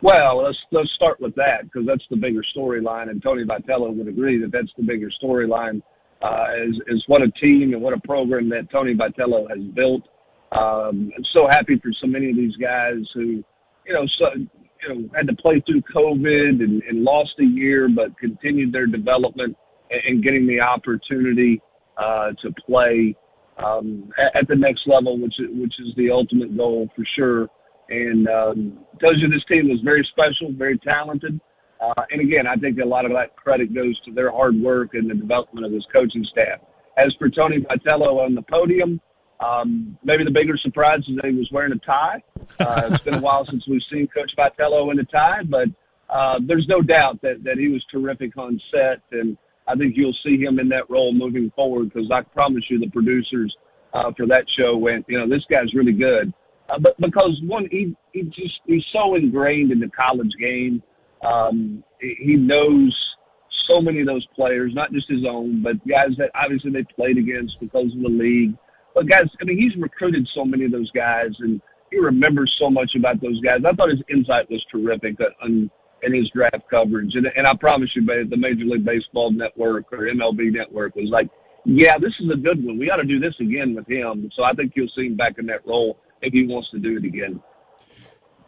Well, 0.02 0.43
let's 0.43 0.63
let's 0.71 0.91
start 0.93 1.19
with 1.19 1.36
that 1.36 1.63
because 1.63 1.86
that's 1.86 2.06
the 2.10 2.15
bigger 2.15 2.41
storyline, 2.56 3.10
and 3.10 3.21
Tony 3.21 3.43
Vitello 3.43 3.93
would 3.93 4.08
agree 4.08 4.38
that 4.38 4.54
that's 4.54 4.71
the 4.78 4.84
bigger 4.84 5.12
storyline 5.21 5.82
uh, 6.21 6.47
is, 6.58 6.80
is 6.88 7.03
what 7.08 7.21
a 7.21 7.30
team 7.32 7.73
and 7.73 7.82
what 7.82 7.93
a 7.93 7.99
program 7.99 8.49
that 8.49 8.69
Tony 8.69 8.95
Vitello 8.95 9.49
has 9.49 9.60
built. 9.60 10.03
Um, 10.51 11.12
I'm 11.15 11.23
so 11.23 11.47
happy 11.47 11.77
for 11.77 11.91
so 11.91 12.08
many 12.08 12.30
of 12.30 12.36
these 12.36 12.56
guys 12.56 13.10
who, 13.13 13.43
you 13.86 13.93
know, 13.93 14.08
so, 14.08 14.32
you 14.34 14.89
know, 14.89 15.10
had 15.13 15.27
to 15.27 15.36
play 15.36 15.60
through 15.60 15.82
COVID 15.82 16.63
and, 16.63 16.82
and 16.84 17.03
lost 17.03 17.36
a 17.39 17.45
year, 17.45 17.89
but 17.89 18.17
continued 18.17 18.71
their 18.71 18.88
development 18.88 19.58
and, 19.91 20.01
and 20.06 20.23
getting 20.23 20.47
the 20.47 20.62
opportunity 20.62 21.62
uh, 21.97 22.32
to 22.41 22.51
play 22.51 23.15
um, 23.58 24.12
at, 24.17 24.36
at 24.36 24.47
the 24.47 24.56
next 24.56 24.88
level, 24.88 25.17
which 25.17 25.36
which 25.39 25.80
is 25.80 25.93
the 25.95 26.12
ultimate 26.12 26.56
goal 26.56 26.89
for 26.95 27.03
sure. 27.06 27.49
And 27.89 28.27
um, 28.27 28.80
tells 28.99 29.17
you 29.17 29.27
this 29.30 29.45
team 29.45 29.69
was 29.69 29.82
very 29.82 30.03
special, 30.03 30.51
very 30.51 30.77
talented. 30.77 31.39
Uh, 31.79 32.03
and 32.11 32.21
again, 32.21 32.47
I 32.47 32.55
think 32.55 32.79
a 32.79 32.85
lot 32.85 33.05
of 33.05 33.11
that 33.11 33.35
credit 33.35 33.73
goes 33.73 33.99
to 34.01 34.11
their 34.11 34.31
hard 34.31 34.59
work 34.59 34.93
and 34.93 35.09
the 35.09 35.13
development 35.13 35.65
of 35.65 35.71
his 35.71 35.85
coaching 35.91 36.23
staff. 36.23 36.59
As 36.97 37.13
for 37.15 37.29
Tony 37.29 37.59
Vitello 37.59 38.25
on 38.25 38.33
the 38.33 38.41
podium, 38.41 38.99
um, 39.39 39.97
maybe 40.03 40.23
the 40.23 40.31
bigger 40.31 40.57
surprise 40.57 41.07
is 41.07 41.15
that 41.17 41.25
he 41.25 41.35
was 41.35 41.51
wearing 41.51 41.71
a 41.71 41.77
tie. 41.77 42.23
Uh, 42.59 42.89
it's 42.91 43.03
been 43.03 43.15
a 43.15 43.21
while 43.21 43.45
since 43.49 43.67
we've 43.67 43.83
seen 43.83 44.07
Coach 44.07 44.35
Vitello 44.35 44.91
in 44.91 44.99
a 44.99 45.03
tie, 45.03 45.43
but 45.43 45.69
uh, 46.09 46.39
there's 46.41 46.67
no 46.67 46.81
doubt 46.81 47.21
that, 47.21 47.43
that 47.43 47.57
he 47.57 47.67
was 47.67 47.83
terrific 47.91 48.37
on 48.37 48.59
set, 48.71 49.01
and 49.11 49.37
I 49.67 49.75
think 49.75 49.95
you'll 49.95 50.13
see 50.13 50.37
him 50.37 50.59
in 50.59 50.69
that 50.69 50.89
role 50.89 51.13
moving 51.13 51.51
forward 51.51 51.93
because 51.93 52.09
I 52.09 52.21
promise 52.21 52.69
you 52.69 52.79
the 52.79 52.89
producers 52.89 53.55
uh, 53.93 54.11
for 54.15 54.25
that 54.27 54.49
show 54.49 54.77
went, 54.77 55.05
you 55.07 55.19
know, 55.19 55.27
this 55.27 55.45
guy's 55.49 55.73
really 55.73 55.93
good. 55.93 56.33
Uh, 56.69 56.79
but 56.79 56.99
because 56.99 57.39
one, 57.43 57.67
he, 57.69 57.95
he 58.13 58.23
just 58.23 58.59
he's 58.65 58.85
so 58.91 59.15
ingrained 59.15 59.71
in 59.71 59.79
the 59.79 59.89
college 59.89 60.35
game. 60.37 60.81
Um, 61.23 61.84
he 61.99 62.36
knows 62.36 63.15
so 63.49 63.82
many 63.82 64.01
of 64.01 64.08
those 64.08 64.25
players, 64.27 64.73
not 64.73 64.91
just 64.91 65.10
his 65.10 65.25
own, 65.25 65.62
but 65.62 65.86
guys 65.88 66.15
that 66.17 66.32
obviously 66.36 66.71
they 66.71 66.84
played 66.84 67.17
against 67.17 67.60
because 67.60 67.93
of 67.93 68.01
the 68.01 68.10
league. 68.10 68.53
But 68.93 69.08
guys, 69.08 69.27
I 69.41 69.45
mean, 69.45 69.58
he's 69.58 69.75
recruited 69.75 70.27
so 70.34 70.45
many 70.45 70.65
of 70.65 70.71
those 70.71 70.89
guys, 70.91 71.32
and 71.39 71.62
he 71.91 71.99
remembers 71.99 72.56
so 72.58 72.69
much 72.69 72.95
about 72.95 73.21
those 73.21 73.39
guys. 73.41 73.63
I 73.65 73.73
thought 73.73 73.89
his 73.89 74.01
insight 74.10 74.49
was 74.49 74.63
terrific 74.71 75.17
on, 75.41 75.69
in 76.03 76.13
his 76.13 76.30
draft 76.30 76.69
coverage, 76.69 77.15
and, 77.15 77.27
and 77.36 77.45
I 77.45 77.56
promise 77.56 77.95
you, 77.95 78.06
the 78.06 78.38
Major 78.38 78.65
League 78.65 78.86
Baseball 78.86 79.32
Network 79.32 79.91
or 79.91 79.99
MLB 79.99 80.51
Network 80.51 80.95
was 80.95 81.10
like, 81.10 81.30
"Yeah, 81.65 81.97
this 81.97 82.13
is 82.19 82.30
a 82.32 82.38
good 82.38 82.63
one. 82.63 82.77
We 82.77 82.88
got 82.88 82.97
to 82.97 83.03
do 83.03 83.19
this 83.19 83.36
again 83.39 83.75
with 83.75 83.88
him." 83.88 84.30
So 84.36 84.43
I 84.43 84.53
think 84.53 84.73
you'll 84.75 84.89
see 84.95 85.08
him 85.08 85.15
back 85.15 85.38
in 85.38 85.45
that 85.47 85.65
role 85.65 85.97
if 86.21 86.34
he 86.34 86.45
wants 86.45 86.71
to 86.71 86.80
do 86.80 86.97
it 86.97 87.03
again. 87.03 87.41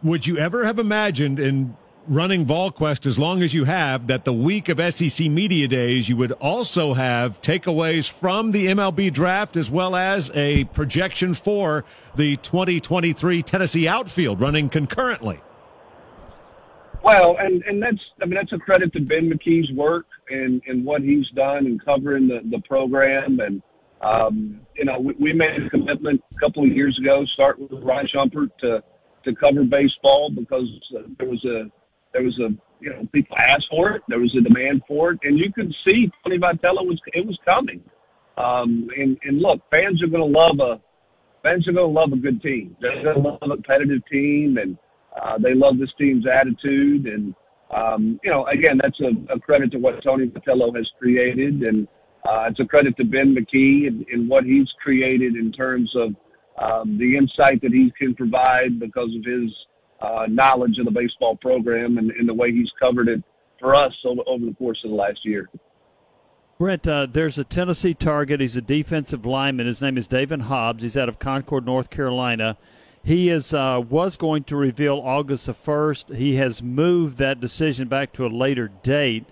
Would 0.02 0.26
you 0.26 0.38
ever 0.38 0.64
have 0.64 0.80
imagined 0.80 1.40
in 1.40 1.76
running 2.08 2.46
VolQuest 2.46 3.06
as 3.06 3.20
long 3.20 3.42
as 3.42 3.54
you 3.54 3.66
have 3.66 4.08
that 4.08 4.26
the 4.26 4.34
week 4.34 4.70
of 4.70 4.80
SEC 4.94 5.30
Media 5.30 5.68
Days, 5.68 6.10
you 6.10 6.18
would 6.18 6.32
also 6.34 6.94
have 6.94 7.42
takeaways 7.42 8.10
from 8.10 8.52
the 8.52 8.68
MLB 8.68 9.14
draft 9.14 9.56
as 9.56 9.70
well 9.70 9.96
as 9.96 10.32
a 10.34 10.66
projection 10.66 11.34
for 11.34 11.86
the 12.16 12.36
2023 12.38 13.44
Tennessee 13.44 13.88
outfield 13.88 14.40
running 14.40 14.70
concurrently. 14.70 15.40
Well, 17.02 17.38
and, 17.38 17.64
and 17.64 17.82
that's, 17.82 18.02
I 18.22 18.26
mean, 18.26 18.36
that's 18.36 18.52
a 18.52 18.58
credit 18.58 18.92
to 18.94 19.02
Ben 19.02 19.30
McKee's 19.30 19.72
work 19.72 20.06
and, 20.30 20.62
and 20.68 20.84
what 20.84 21.02
he's 21.02 21.30
done 21.30 21.66
in 21.66 21.80
covering 21.80 22.28
the, 22.28 22.42
the 22.44 22.60
program. 22.60 23.40
And, 23.40 23.62
um, 24.02 24.60
you 24.76 24.86
know, 24.86 25.00
we, 25.00 25.14
we 25.14 25.34
made 25.34 25.62
a 25.64 25.70
commitment 25.70 26.22
a 26.36 26.40
couple 26.40 26.64
of 26.64 26.70
years 26.70 27.00
ago, 27.00 27.26
start 27.26 27.60
with 27.60 27.72
Ryan 27.84 28.08
Shumpert 28.08 28.50
to, 28.60 28.84
to 29.24 29.36
cover 29.36 29.64
baseball 29.64 30.30
because 30.30 30.68
uh, 30.96 31.04
there 31.18 31.30
was 31.30 31.44
a, 31.46 31.72
there 32.14 32.24
was 32.24 32.40
a 32.40 32.54
you 32.80 32.90
know 32.90 33.08
people 33.12 33.38
asked 33.38 33.70
for 33.70 33.92
it. 33.92 34.04
There 34.08 34.20
was 34.20 34.36
a 34.36 34.42
demand 34.42 34.84
for 34.88 35.12
it, 35.12 35.20
and 35.24 35.38
you 35.38 35.52
could 35.52 35.74
see 35.86 36.12
Tony 36.24 36.38
Vitello 36.38 36.86
was 36.86 37.00
it 37.14 37.26
was 37.26 37.38
coming. 37.46 37.84
Um, 38.38 38.90
and 38.98 39.18
and 39.24 39.40
look, 39.40 39.62
fans 39.70 40.02
are 40.02 40.08
going 40.08 40.32
to 40.32 40.40
love 40.40 40.60
a 40.60 40.82
fans 41.44 41.68
are 41.68 41.74
going 41.74 41.94
to 41.94 42.00
love 42.00 42.14
a 42.14 42.18
good 42.18 42.42
team. 42.42 42.76
They're 42.80 43.04
going 43.04 43.16
to 43.16 43.30
love 43.30 43.40
a 43.42 43.48
competitive 43.48 44.06
team, 44.08 44.58
and 44.58 44.78
uh, 45.22 45.38
they 45.38 45.54
love 45.54 45.78
this 45.78 45.94
team's 45.98 46.28
attitude. 46.28 47.06
And 47.08 47.36
um, 47.72 48.20
you 48.24 48.32
know, 48.32 48.46
again, 48.48 48.80
that's 48.82 49.00
a, 49.02 49.12
a 49.30 49.40
credit 49.40 49.72
to 49.72 49.78
what 49.78 50.02
Tony 50.02 50.28
Vitello 50.28 50.76
has 50.76 50.92
created, 51.00 51.64
and 51.64 51.88
uh, 52.28 52.48
it's 52.50 52.60
a 52.60 52.66
credit 52.66 52.98
to 52.98 53.04
Ben 53.04 53.36
McKee 53.36 53.88
and, 53.88 54.06
and 54.12 54.30
what 54.30 54.44
he's 54.44 54.72
created 54.74 55.36
in 55.36 55.52
terms 55.52 55.96
of 55.96 56.16
um, 56.58 56.98
the 56.98 57.16
insight 57.16 57.62
that 57.62 57.72
he 57.72 57.92
can 57.92 58.14
provide 58.14 58.80
because 58.80 59.16
of 59.16 59.24
his 59.24 59.52
uh, 60.02 60.26
knowledge 60.30 60.78
of 60.78 60.86
the 60.86 60.92
baseball 60.92 61.36
program 61.36 61.98
and, 61.98 62.12
and, 62.12 62.28
the 62.28 62.34
way 62.34 62.52
he's 62.52 62.72
covered 62.80 63.10
it 63.10 63.22
for 63.60 63.76
us 63.76 63.94
over, 64.06 64.22
over 64.28 64.46
the 64.46 64.54
course 64.54 64.82
of 64.84 64.92
the 64.92 64.96
last 64.96 65.26
year. 65.26 65.50
Brent, 66.58 66.88
uh, 66.88 67.06
there's 67.06 67.38
a 67.38 67.44
Tennessee 67.44 67.94
target. 67.94 68.42
He's 68.42 68.56
a 68.56 68.62
defensive 68.62 69.26
lineman. 69.26 69.66
His 69.66 69.82
name 69.82 69.98
is 69.98 70.08
Daevin 70.08 70.42
Hobbs. 70.42 70.84
He's 70.84 70.98
out 70.98 71.10
of 71.10 71.20
Concord, 71.20 71.66
North 71.66 71.90
Carolina. 71.90 72.58
He 73.04 73.30
is 73.30 73.54
uh, 73.54 73.82
was 73.88 74.18
going 74.18 74.44
to 74.46 74.58
reveal 74.58 74.98
August 74.98 75.46
the 75.46 75.54
first. 75.54 76.10
He 76.10 76.36
has 76.36 76.62
moved 76.62 77.18
that 77.18 77.40
decision 77.40 77.88
back 77.88 78.12
to 78.14 78.26
a 78.26 78.28
later 78.28 78.70
date. 78.84 79.26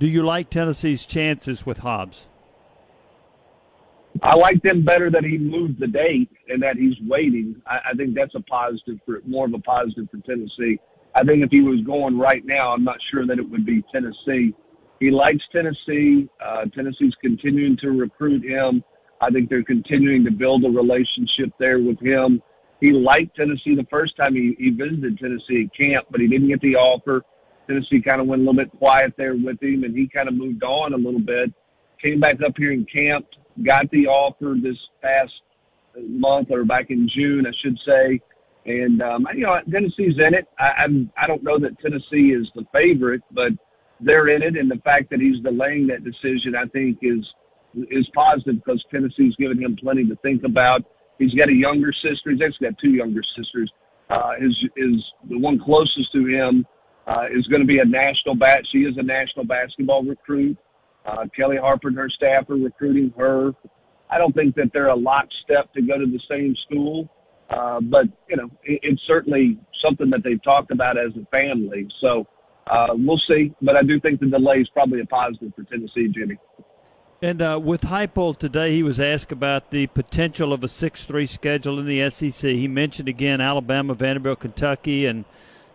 Do 0.00 0.08
you 0.08 0.24
like 0.24 0.50
Tennessee's 0.50 1.06
chances 1.06 1.64
with 1.64 1.78
Hobbs? 1.78 2.26
I 4.20 4.36
like 4.36 4.62
them 4.62 4.84
better 4.84 5.10
that 5.10 5.24
he 5.24 5.38
moved 5.38 5.80
the 5.80 5.86
date 5.86 6.30
and 6.48 6.62
that 6.62 6.76
he's 6.76 6.96
waiting. 7.06 7.60
I, 7.66 7.80
I 7.90 7.94
think 7.94 8.14
that's 8.14 8.34
a 8.34 8.40
positive 8.40 8.98
for 9.06 9.20
more 9.26 9.46
of 9.46 9.54
a 9.54 9.58
positive 9.58 10.08
for 10.10 10.18
Tennessee. 10.18 10.78
I 11.14 11.24
think 11.24 11.42
if 11.42 11.50
he 11.50 11.60
was 11.60 11.80
going 11.80 12.18
right 12.18 12.44
now, 12.44 12.72
I'm 12.72 12.84
not 12.84 12.98
sure 13.10 13.26
that 13.26 13.38
it 13.38 13.48
would 13.48 13.66
be 13.66 13.82
Tennessee. 13.92 14.54
He 15.00 15.10
likes 15.10 15.44
Tennessee. 15.50 16.28
Uh, 16.40 16.66
Tennessee's 16.66 17.14
continuing 17.20 17.76
to 17.78 17.90
recruit 17.90 18.44
him. 18.44 18.84
I 19.20 19.30
think 19.30 19.48
they're 19.48 19.62
continuing 19.62 20.24
to 20.24 20.30
build 20.30 20.64
a 20.64 20.70
relationship 20.70 21.52
there 21.58 21.78
with 21.80 22.00
him. 22.00 22.42
He 22.80 22.92
liked 22.92 23.36
Tennessee 23.36 23.74
the 23.74 23.86
first 23.90 24.16
time 24.16 24.34
he, 24.34 24.56
he 24.58 24.70
visited 24.70 25.18
Tennessee 25.18 25.64
at 25.64 25.76
camp, 25.76 26.06
but 26.10 26.20
he 26.20 26.26
didn't 26.26 26.48
get 26.48 26.60
the 26.60 26.76
offer. 26.76 27.22
Tennessee 27.68 28.00
kind 28.00 28.20
of 28.20 28.26
went 28.26 28.42
a 28.42 28.44
little 28.44 28.60
bit 28.60 28.70
quiet 28.78 29.14
there 29.16 29.36
with 29.36 29.62
him, 29.62 29.84
and 29.84 29.96
he 29.96 30.08
kind 30.08 30.28
of 30.28 30.34
moved 30.34 30.64
on 30.64 30.92
a 30.92 30.96
little 30.96 31.20
bit. 31.20 31.52
Came 32.00 32.18
back 32.18 32.42
up 32.42 32.58
here 32.58 32.72
and 32.72 32.88
camped, 32.90 33.36
got 33.62 33.90
the 33.90 34.06
offer 34.06 34.56
this 34.60 34.78
past 35.02 35.42
month 35.98 36.50
or 36.50 36.64
back 36.64 36.90
in 36.90 37.08
June, 37.08 37.46
I 37.46 37.52
should 37.52 37.78
say. 37.86 38.20
And 38.64 39.02
um, 39.02 39.26
you 39.34 39.40
know, 39.40 39.60
Tennessee's 39.70 40.18
in 40.18 40.34
it. 40.34 40.46
I, 40.58 40.72
I'm 40.78 41.10
I 41.16 41.26
don't 41.26 41.42
know 41.42 41.58
that 41.58 41.78
Tennessee 41.80 42.32
is 42.32 42.48
the 42.54 42.64
favorite, 42.72 43.22
but 43.32 43.52
they're 44.00 44.28
in 44.28 44.42
it. 44.42 44.56
And 44.56 44.70
the 44.70 44.78
fact 44.78 45.10
that 45.10 45.20
he's 45.20 45.40
delaying 45.40 45.88
that 45.88 46.04
decision, 46.04 46.54
I 46.54 46.66
think, 46.66 46.98
is 47.02 47.28
is 47.74 48.08
positive 48.14 48.56
because 48.56 48.84
Tennessee's 48.90 49.34
given 49.36 49.60
him 49.60 49.76
plenty 49.76 50.04
to 50.06 50.14
think 50.16 50.44
about. 50.44 50.84
He's 51.18 51.34
got 51.34 51.48
a 51.48 51.54
younger 51.54 51.92
sister. 51.92 52.30
He's 52.30 52.40
actually 52.40 52.68
got 52.68 52.78
two 52.78 52.90
younger 52.90 53.22
sisters. 53.22 53.72
Uh, 54.08 54.34
his 54.38 54.64
is 54.76 55.12
the 55.28 55.38
one 55.38 55.58
closest 55.58 56.12
to 56.12 56.26
him 56.26 56.66
uh, 57.06 57.26
is 57.30 57.46
going 57.48 57.62
to 57.62 57.66
be 57.66 57.78
a 57.78 57.84
national 57.84 58.34
bat. 58.34 58.66
She 58.66 58.84
is 58.84 58.96
a 58.96 59.02
national 59.02 59.44
basketball 59.44 60.04
recruit. 60.04 60.56
Uh, 61.04 61.26
Kellie 61.34 61.56
Harper 61.56 61.88
and 61.88 61.96
her 61.96 62.08
staff 62.08 62.48
are 62.50 62.56
recruiting 62.56 63.12
her. 63.16 63.54
I 64.10 64.18
don't 64.18 64.34
think 64.34 64.54
that 64.56 64.72
they're 64.72 64.88
a 64.88 64.94
lockstep 64.94 65.72
to 65.72 65.82
go 65.82 65.98
to 65.98 66.06
the 66.06 66.20
same 66.30 66.54
school, 66.54 67.08
uh, 67.50 67.80
but 67.80 68.08
you 68.28 68.36
know 68.36 68.50
it, 68.62 68.80
it's 68.82 69.02
certainly 69.02 69.58
something 69.80 70.10
that 70.10 70.22
they've 70.22 70.42
talked 70.42 70.70
about 70.70 70.98
as 70.98 71.16
a 71.16 71.24
family. 71.26 71.88
So 71.98 72.26
uh, 72.66 72.94
we'll 72.96 73.18
see, 73.18 73.54
but 73.62 73.76
I 73.76 73.82
do 73.82 73.98
think 73.98 74.20
the 74.20 74.26
delay 74.26 74.60
is 74.60 74.68
probably 74.68 75.00
a 75.00 75.06
positive 75.06 75.52
for 75.54 75.64
Tennessee, 75.64 76.08
Jimmy. 76.08 76.38
And 77.20 77.40
uh, 77.40 77.60
with 77.62 77.82
Heupel 77.82 78.36
today, 78.36 78.72
he 78.72 78.82
was 78.82 78.98
asked 78.98 79.30
about 79.30 79.70
the 79.70 79.86
potential 79.88 80.52
of 80.52 80.64
a 80.64 80.66
6-3 80.66 81.28
schedule 81.28 81.78
in 81.78 81.86
the 81.86 82.10
SEC. 82.10 82.50
He 82.50 82.66
mentioned 82.66 83.08
again 83.08 83.40
Alabama, 83.40 83.94
Vanderbilt, 83.94 84.40
Kentucky, 84.40 85.06
and 85.06 85.24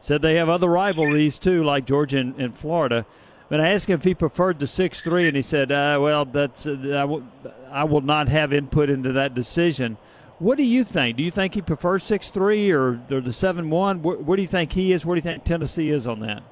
said 0.02 0.22
they 0.22 0.36
have 0.36 0.50
other 0.50 0.68
rivalries 0.68 1.40
too, 1.40 1.64
like 1.64 1.86
Georgia 1.86 2.18
and, 2.18 2.36
and 2.36 2.54
Florida. 2.54 3.06
But 3.50 3.62
I 3.62 3.70
asked 3.70 3.88
him 3.90 3.98
if 3.98 4.04
he 4.04 4.14
preferred 4.14 4.60
the 4.60 4.66
6-3, 4.66 5.28
and 5.28 5.36
he 5.36 5.42
said, 5.42 5.72
uh, 5.72 5.98
"Well, 6.02 6.26
that's 6.26 6.68
uh, 6.68 6.72
I, 6.72 7.02
w- 7.02 7.26
I 7.72 7.84
will 7.86 8.02
not 8.02 8.28
have 8.28 8.54
input 8.54 8.90
into 8.90 9.14
that 9.14 9.34
decision." 9.34 9.98
What 10.40 10.58
do 10.58 10.64
you 10.64 10.84
think? 10.84 11.18
Do 11.18 11.24
you 11.24 11.32
think 11.32 11.56
he 11.56 11.62
prefers 11.62 12.04
6-3 12.04 12.72
or, 12.72 13.02
or 13.16 13.22
the 13.22 13.32
7-1? 13.32 14.02
Where, 14.02 14.18
where 14.18 14.36
do 14.36 14.42
you 14.42 14.48
think 14.48 14.74
he 14.74 14.92
is? 14.92 15.06
Where 15.06 15.16
do 15.16 15.20
you 15.20 15.34
think 15.34 15.44
Tennessee 15.44 15.90
is 15.90 16.06
on 16.06 16.20
that? 16.20 16.44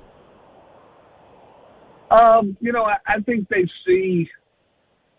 Um, 2.09 2.57
you 2.61 2.71
know, 2.71 2.85
I, 2.85 2.97
I 3.05 3.19
think 3.19 3.47
they 3.49 3.67
see– 3.85 4.29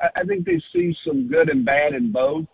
I 0.01 0.25
think 0.25 0.45
they 0.45 0.61
see 0.73 0.97
some 1.07 1.29
good 1.29 1.49
and 1.49 1.65
bad 1.65 1.95
in 1.95 2.12
both. 2.12 2.47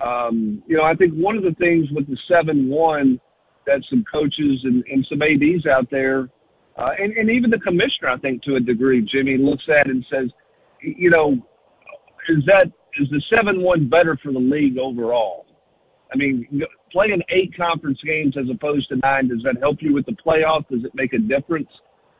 Um, 0.00 0.62
you 0.66 0.76
know, 0.76 0.82
I 0.82 0.94
think 0.94 1.14
one 1.14 1.36
of 1.36 1.42
the 1.42 1.54
things 1.54 1.90
with 1.90 2.06
the 2.06 2.18
seven 2.28 2.68
one 2.68 3.20
that 3.64 3.82
some 3.88 4.04
coaches 4.04 4.60
and, 4.64 4.84
and 4.86 5.06
some 5.06 5.22
ads 5.22 5.66
out 5.66 5.88
there, 5.90 6.28
uh, 6.76 6.92
and, 6.98 7.12
and 7.12 7.30
even 7.30 7.50
the 7.50 7.58
commissioner, 7.58 8.10
I 8.10 8.18
think 8.18 8.42
to 8.42 8.56
a 8.56 8.60
degree, 8.60 9.00
Jimmy 9.00 9.38
looks 9.38 9.68
at 9.68 9.86
and 9.86 10.04
says, 10.10 10.30
you 10.80 11.10
know, 11.10 11.46
is 12.28 12.44
that 12.46 12.70
is 12.98 13.08
the 13.10 13.20
seven 13.30 13.62
one 13.62 13.88
better 13.88 14.16
for 14.16 14.32
the 14.32 14.38
league 14.38 14.78
overall? 14.78 15.46
I 16.12 16.16
mean, 16.16 16.62
playing 16.92 17.22
eight 17.30 17.56
conference 17.56 18.00
games 18.02 18.36
as 18.36 18.48
opposed 18.48 18.88
to 18.90 18.96
nine, 18.96 19.28
does 19.28 19.42
that 19.42 19.58
help 19.58 19.82
you 19.82 19.92
with 19.92 20.06
the 20.06 20.12
playoff? 20.12 20.68
Does 20.68 20.84
it 20.84 20.94
make 20.94 21.12
a 21.12 21.18
difference? 21.18 21.70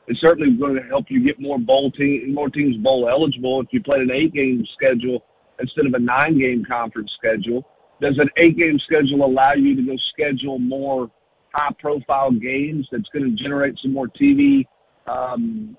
It's 0.06 0.20
certainly 0.20 0.52
going 0.52 0.76
to 0.76 0.82
help 0.82 1.10
you 1.10 1.20
get 1.20 1.40
more 1.40 1.58
bowl 1.58 1.90
team, 1.90 2.32
more 2.32 2.48
teams 2.48 2.76
bowl 2.76 3.08
eligible 3.08 3.60
if 3.60 3.68
you 3.72 3.82
play 3.82 4.00
an 4.00 4.10
eight 4.10 4.32
game 4.32 4.64
schedule 4.72 5.24
instead 5.60 5.86
of 5.86 5.94
a 5.94 5.98
nine 5.98 6.38
game 6.38 6.64
conference 6.64 7.12
schedule. 7.12 7.66
Does 8.00 8.18
an 8.18 8.30
eight 8.36 8.56
game 8.56 8.78
schedule 8.78 9.24
allow 9.24 9.52
you 9.52 9.74
to 9.74 9.82
go 9.82 9.96
schedule 9.96 10.58
more 10.58 11.10
high 11.56 11.72
profile 11.78 12.30
games 12.30 12.86
that's 12.92 13.08
going 13.08 13.24
to 13.24 13.42
generate 13.42 13.78
some 13.78 13.92
more 13.92 14.08
TV 14.08 14.66
um, 15.06 15.76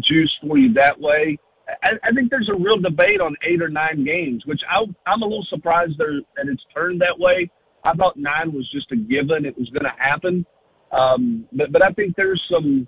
juice 0.00 0.36
for 0.42 0.58
you 0.58 0.72
that 0.74 1.00
way? 1.00 1.38
I, 1.82 1.94
I 2.02 2.12
think 2.12 2.30
there's 2.30 2.48
a 2.48 2.54
real 2.54 2.78
debate 2.78 3.20
on 3.20 3.36
eight 3.42 3.62
or 3.62 3.68
nine 3.68 4.04
games, 4.04 4.44
which 4.46 4.62
I, 4.68 4.84
I'm 5.06 5.22
a 5.22 5.26
little 5.26 5.44
surprised 5.44 5.98
that 5.98 6.24
it's 6.36 6.66
turned 6.74 7.00
that 7.02 7.18
way. 7.18 7.50
I 7.84 7.92
thought 7.94 8.16
nine 8.16 8.52
was 8.52 8.68
just 8.70 8.92
a 8.92 8.96
given; 8.96 9.46
it 9.46 9.58
was 9.58 9.70
going 9.70 9.84
to 9.84 9.94
happen. 9.96 10.44
Um, 10.90 11.46
but 11.52 11.72
but 11.72 11.82
I 11.82 11.90
think 11.90 12.16
there's 12.16 12.44
some 12.48 12.86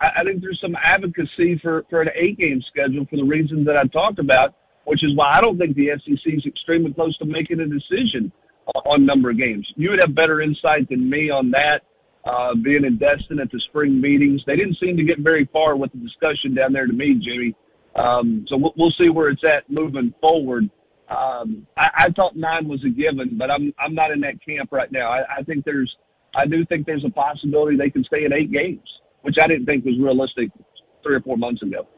I, 0.00 0.20
I 0.20 0.24
think 0.24 0.42
there's 0.42 0.60
some 0.60 0.76
advocacy 0.76 1.58
for, 1.58 1.84
for 1.90 2.02
an 2.02 2.10
eight 2.14 2.38
game 2.38 2.62
schedule 2.62 3.06
for 3.06 3.16
the 3.16 3.24
reasons 3.24 3.66
that 3.66 3.76
I 3.76 3.84
talked 3.86 4.18
about, 4.18 4.54
which 4.84 5.02
is 5.02 5.14
why 5.14 5.32
I 5.32 5.40
don't 5.40 5.58
think 5.58 5.76
the 5.76 5.92
SEC 6.04 6.32
is 6.32 6.46
extremely 6.46 6.92
close 6.92 7.16
to 7.18 7.24
making 7.24 7.60
a 7.60 7.66
decision 7.66 8.32
on 8.86 9.04
number 9.04 9.30
of 9.30 9.38
games. 9.38 9.70
You 9.76 9.90
would 9.90 10.00
have 10.00 10.14
better 10.14 10.40
insight 10.40 10.88
than 10.88 11.08
me 11.08 11.30
on 11.30 11.50
that. 11.52 11.82
Uh, 12.24 12.54
being 12.54 12.84
in 12.84 12.96
Destin 12.96 13.38
at 13.38 13.50
the 13.50 13.60
spring 13.60 14.00
meetings, 14.00 14.42
they 14.46 14.56
didn't 14.56 14.78
seem 14.78 14.96
to 14.96 15.02
get 15.02 15.18
very 15.18 15.44
far 15.52 15.76
with 15.76 15.92
the 15.92 15.98
discussion 15.98 16.54
down 16.54 16.72
there 16.72 16.86
to 16.86 16.92
me, 16.92 17.14
Jimmy. 17.14 17.54
Um, 17.94 18.46
so 18.48 18.56
we'll, 18.56 18.72
we'll 18.76 18.90
see 18.90 19.10
where 19.10 19.28
it's 19.28 19.44
at 19.44 19.68
moving 19.68 20.14
forward. 20.22 20.70
Um, 21.08 21.66
I, 21.76 21.90
I 21.94 22.10
thought 22.10 22.34
nine 22.34 22.66
was 22.66 22.82
a 22.84 22.88
given, 22.88 23.36
but 23.36 23.50
I'm 23.50 23.74
I'm 23.78 23.94
not 23.94 24.10
in 24.10 24.20
that 24.20 24.42
camp 24.42 24.72
right 24.72 24.90
now. 24.90 25.10
I, 25.10 25.36
I 25.36 25.42
think 25.42 25.66
there's 25.66 25.94
I 26.34 26.46
do 26.46 26.64
think 26.64 26.86
there's 26.86 27.04
a 27.04 27.10
possibility 27.10 27.76
they 27.76 27.90
can 27.90 28.04
stay 28.04 28.24
at 28.24 28.32
eight 28.32 28.50
games 28.50 29.00
which 29.24 29.38
I 29.38 29.46
didn't 29.46 29.64
think 29.64 29.86
was 29.86 29.98
realistic 29.98 30.50
three 31.02 31.16
or 31.16 31.20
four 31.20 31.38
months 31.38 31.62
ago. 31.62 31.88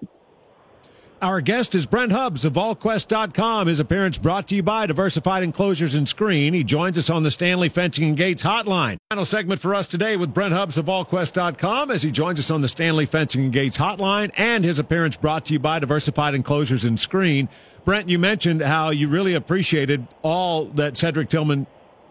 Our 1.23 1.41
guest 1.41 1.75
is 1.75 1.87
Brent 1.87 2.13
Hubbs 2.13 2.45
of 2.45 2.53
VolQuest.com. 2.53 3.69
His 3.69 3.81
appearance 3.81 4.19
brought 4.19 4.49
to 4.49 4.55
you 4.55 4.63
by 4.63 4.85
Diversified 4.85 5.43
Enclosures 5.43 5.95
and 5.95 6.07
Screen. 6.07 6.53
He 6.53 6.63
joins 6.63 6.99
us 6.99 7.09
on 7.09 7.23
the 7.23 7.31
Stanley 7.31 7.71
Fencing 7.71 8.05
and 8.05 8.17
Gates 8.19 8.43
hotline. 8.43 8.99
Final 9.09 9.25
segment 9.25 9.63
for 9.63 9.75
us 9.75 9.87
today 9.87 10.19
with 10.19 10.35
Brent 10.35 10.53
Hubbs 10.53 10.77
of 10.77 10.85
VolQuest.com 10.85 11.91
as 11.91 12.03
he 12.03 12.11
joins 12.11 12.39
us 12.39 12.51
on 12.51 12.61
the 12.61 12.69
Stanley 12.69 13.07
Fencing 13.07 13.45
and 13.45 13.53
Gates 13.53 13.79
hotline 13.79 14.31
and 14.37 14.63
his 14.63 14.79
appearance 14.79 15.17
brought 15.17 15.47
to 15.47 15.55
you 15.55 15.59
by 15.59 15.79
Diversified 15.79 16.35
Enclosures 16.35 16.85
and 16.85 17.01
Screen. 17.01 17.49
Brent, 17.87 18.11
you 18.11 18.19
mentioned 18.19 18.61
how 18.61 18.91
you 18.91 19.09
really 19.09 19.33
appreciated 19.33 20.07
all 20.23 20.67
that 20.67 20.99
Cedric 20.99 21.31
Tillman 21.31 21.67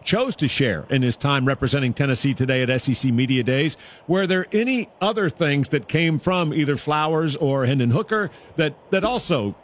chose 0.06 0.36
to 0.36 0.48
share 0.48 0.86
in 0.88 1.02
his 1.02 1.16
time 1.16 1.44
representing 1.44 1.92
Tennessee 1.92 2.32
today 2.32 2.62
at 2.62 2.80
SEC 2.80 3.12
Media 3.12 3.42
Days. 3.42 3.76
Were 4.06 4.26
there 4.26 4.46
any 4.52 4.88
other 5.00 5.28
things 5.28 5.68
that 5.70 5.88
came 5.88 6.18
from 6.18 6.54
either 6.54 6.76
Flowers 6.76 7.36
or 7.36 7.66
Hendon 7.66 7.90
Hooker 7.90 8.30
that, 8.54 8.74
that 8.90 9.04
also 9.04 9.54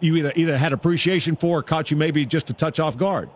you 0.00 0.16
either, 0.16 0.32
either 0.34 0.56
had 0.56 0.72
appreciation 0.72 1.36
for 1.36 1.58
or 1.58 1.62
caught 1.62 1.90
you 1.90 1.96
maybe 1.96 2.24
just 2.24 2.48
a 2.48 2.52
touch 2.52 2.80
off 2.80 2.96
guard? 2.96 3.28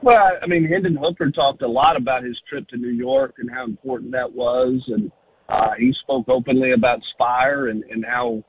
Well, 0.00 0.38
I 0.42 0.46
mean, 0.46 0.64
Hendon 0.64 0.96
Hooker 0.96 1.30
talked 1.30 1.62
a 1.62 1.68
lot 1.68 1.96
about 1.96 2.24
his 2.24 2.40
trip 2.48 2.68
to 2.68 2.76
New 2.76 2.90
York 2.90 3.36
and 3.38 3.50
how 3.50 3.64
important 3.64 4.12
that 4.12 4.32
was. 4.32 4.82
And 4.88 5.10
uh, 5.48 5.72
he 5.72 5.92
spoke 5.92 6.28
openly 6.28 6.72
about 6.72 7.02
Spyre 7.04 7.68
and, 7.68 7.82
and 7.84 8.04
how 8.04 8.44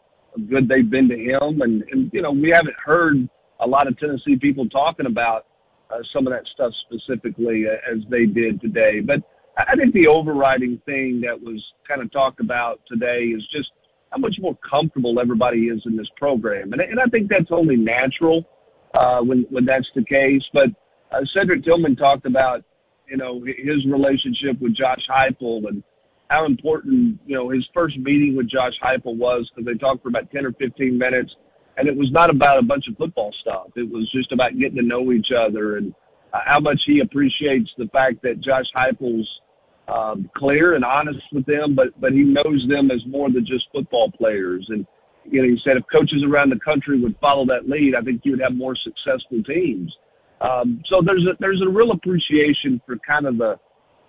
good 0.49 0.67
they've 0.67 0.89
been 0.89 1.07
to 1.09 1.17
him. 1.17 1.61
And, 1.61 1.83
and, 1.91 2.11
you 2.13 2.21
know, 2.21 2.31
we 2.31 2.49
haven't 2.49 2.75
heard 2.75 3.29
a 3.59 3.67
lot 3.67 3.87
of 3.87 3.97
Tennessee 3.97 4.35
people 4.35 4.67
talking 4.67 5.05
about 5.05 5.45
uh, 5.89 5.99
some 6.11 6.27
of 6.27 6.33
that 6.33 6.47
stuff 6.47 6.73
specifically 6.73 7.67
uh, 7.67 7.75
as 7.89 7.99
they 8.09 8.25
did 8.25 8.61
today. 8.61 8.99
But 8.99 9.23
I 9.57 9.75
think 9.75 9.93
the 9.93 10.07
overriding 10.07 10.81
thing 10.85 11.21
that 11.21 11.41
was 11.41 11.63
kind 11.87 12.01
of 12.01 12.11
talked 12.11 12.39
about 12.39 12.81
today 12.87 13.25
is 13.25 13.45
just 13.47 13.71
how 14.11 14.17
much 14.17 14.39
more 14.39 14.57
comfortable 14.57 15.19
everybody 15.19 15.67
is 15.67 15.85
in 15.85 15.95
this 15.95 16.09
program, 16.17 16.73
and, 16.73 16.81
and 16.81 16.99
I 16.99 17.05
think 17.05 17.29
that's 17.29 17.51
only 17.51 17.75
natural 17.75 18.45
uh, 18.93 19.21
when 19.21 19.45
when 19.49 19.65
that's 19.65 19.89
the 19.95 20.03
case. 20.03 20.43
But 20.53 20.69
uh, 21.11 21.23
Cedric 21.25 21.63
Tillman 21.63 21.95
talked 21.95 22.25
about 22.25 22.63
you 23.07 23.17
know 23.17 23.43
his 23.43 23.85
relationship 23.85 24.59
with 24.59 24.73
Josh 24.73 25.07
Heupel 25.07 25.67
and 25.67 25.83
how 26.29 26.45
important 26.45 27.19
you 27.25 27.35
know 27.35 27.49
his 27.49 27.67
first 27.73 27.97
meeting 27.97 28.35
with 28.35 28.47
Josh 28.47 28.79
Heupel 28.79 29.15
was 29.15 29.49
because 29.49 29.65
they 29.65 29.77
talked 29.77 30.03
for 30.03 30.09
about 30.09 30.31
ten 30.31 30.45
or 30.45 30.51
fifteen 30.53 30.97
minutes 30.97 31.35
and 31.77 31.87
it 31.87 31.95
was 31.95 32.11
not 32.11 32.29
about 32.29 32.57
a 32.57 32.61
bunch 32.61 32.87
of 32.87 32.97
football 32.97 33.31
stuff. 33.33 33.67
It 33.75 33.89
was 33.89 34.09
just 34.11 34.31
about 34.31 34.57
getting 34.57 34.77
to 34.77 34.83
know 34.83 35.11
each 35.11 35.31
other 35.31 35.77
and 35.77 35.93
uh, 36.33 36.39
how 36.45 36.59
much 36.59 36.85
he 36.85 36.99
appreciates 36.99 37.71
the 37.77 37.87
fact 37.87 38.21
that 38.23 38.39
Josh 38.39 38.71
Heupel's 38.73 39.41
um, 39.87 40.29
clear 40.33 40.73
and 40.73 40.83
honest 40.83 41.21
with 41.31 41.45
them, 41.45 41.75
but 41.75 41.99
but 41.99 42.13
he 42.13 42.23
knows 42.23 42.67
them 42.67 42.91
as 42.91 43.05
more 43.05 43.29
than 43.29 43.45
just 43.45 43.71
football 43.71 44.09
players. 44.11 44.69
And 44.69 44.85
you 45.29 45.41
know, 45.41 45.47
he 45.47 45.59
said 45.59 45.77
if 45.77 45.83
coaches 45.91 46.23
around 46.23 46.49
the 46.49 46.59
country 46.59 46.99
would 46.99 47.17
follow 47.19 47.45
that 47.47 47.69
lead, 47.69 47.95
I 47.95 48.01
think 48.01 48.25
you 48.25 48.31
would 48.31 48.41
have 48.41 48.55
more 48.55 48.75
successful 48.75 49.43
teams. 49.43 49.95
Um, 50.41 50.81
so 50.85 51.01
there's 51.01 51.25
a 51.25 51.35
there's 51.39 51.61
a 51.61 51.69
real 51.69 51.91
appreciation 51.91 52.81
for 52.85 52.97
kind 52.97 53.25
of 53.25 53.37
the 53.37 53.59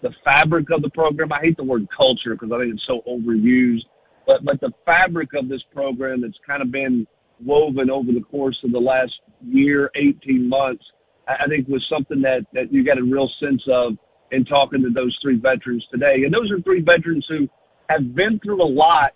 the 0.02 0.12
fabric 0.24 0.70
of 0.70 0.83
the 0.83 0.90
program. 0.90 1.33
I 1.33 1.40
hate 1.40 1.57
the 1.57 1.64
word 1.64 1.88
culture 1.90 2.35
because 2.35 2.52
I 2.52 2.59
think 2.59 2.74
it's 2.74 2.85
so 2.85 3.02
overused, 3.07 3.85
but 4.26 4.44
but 4.44 4.61
the 4.61 4.72
fabric 4.85 5.35
of 5.35 5.48
this 5.48 5.62
program 5.62 6.22
that's 6.22 6.38
kind 6.46 6.62
of 6.62 6.70
been 6.70 7.07
woven 7.44 7.90
over 7.90 8.12
the 8.12 8.20
course 8.20 8.62
of 8.64 8.72
the 8.72 8.81
last 8.81 9.20
year, 9.46 9.90
18 9.94 10.49
months, 10.49 10.85
I, 11.29 11.46
think 11.46 11.68
was 11.68 11.87
something 11.87 12.22
that 12.22 12.46
that 12.53 12.72
you 12.72 12.85
got 12.85 12.99
a 12.99 13.03
real 13.03 13.29
sense 13.29 13.66
of 13.68 13.99
in 14.31 14.44
talking 14.44 14.83
to 14.83 14.90
those 14.90 15.18
three 15.20 15.37
veterans 15.37 15.87
today. 15.90 16.25
And 16.25 16.33
those 16.33 16.51
are 16.51 16.61
three 16.61 16.81
veterans 16.81 17.27
who 17.27 17.49
have 17.88 18.14
been 18.14 18.38
through 18.38 18.62
a 18.62 18.64
lot 18.64 19.12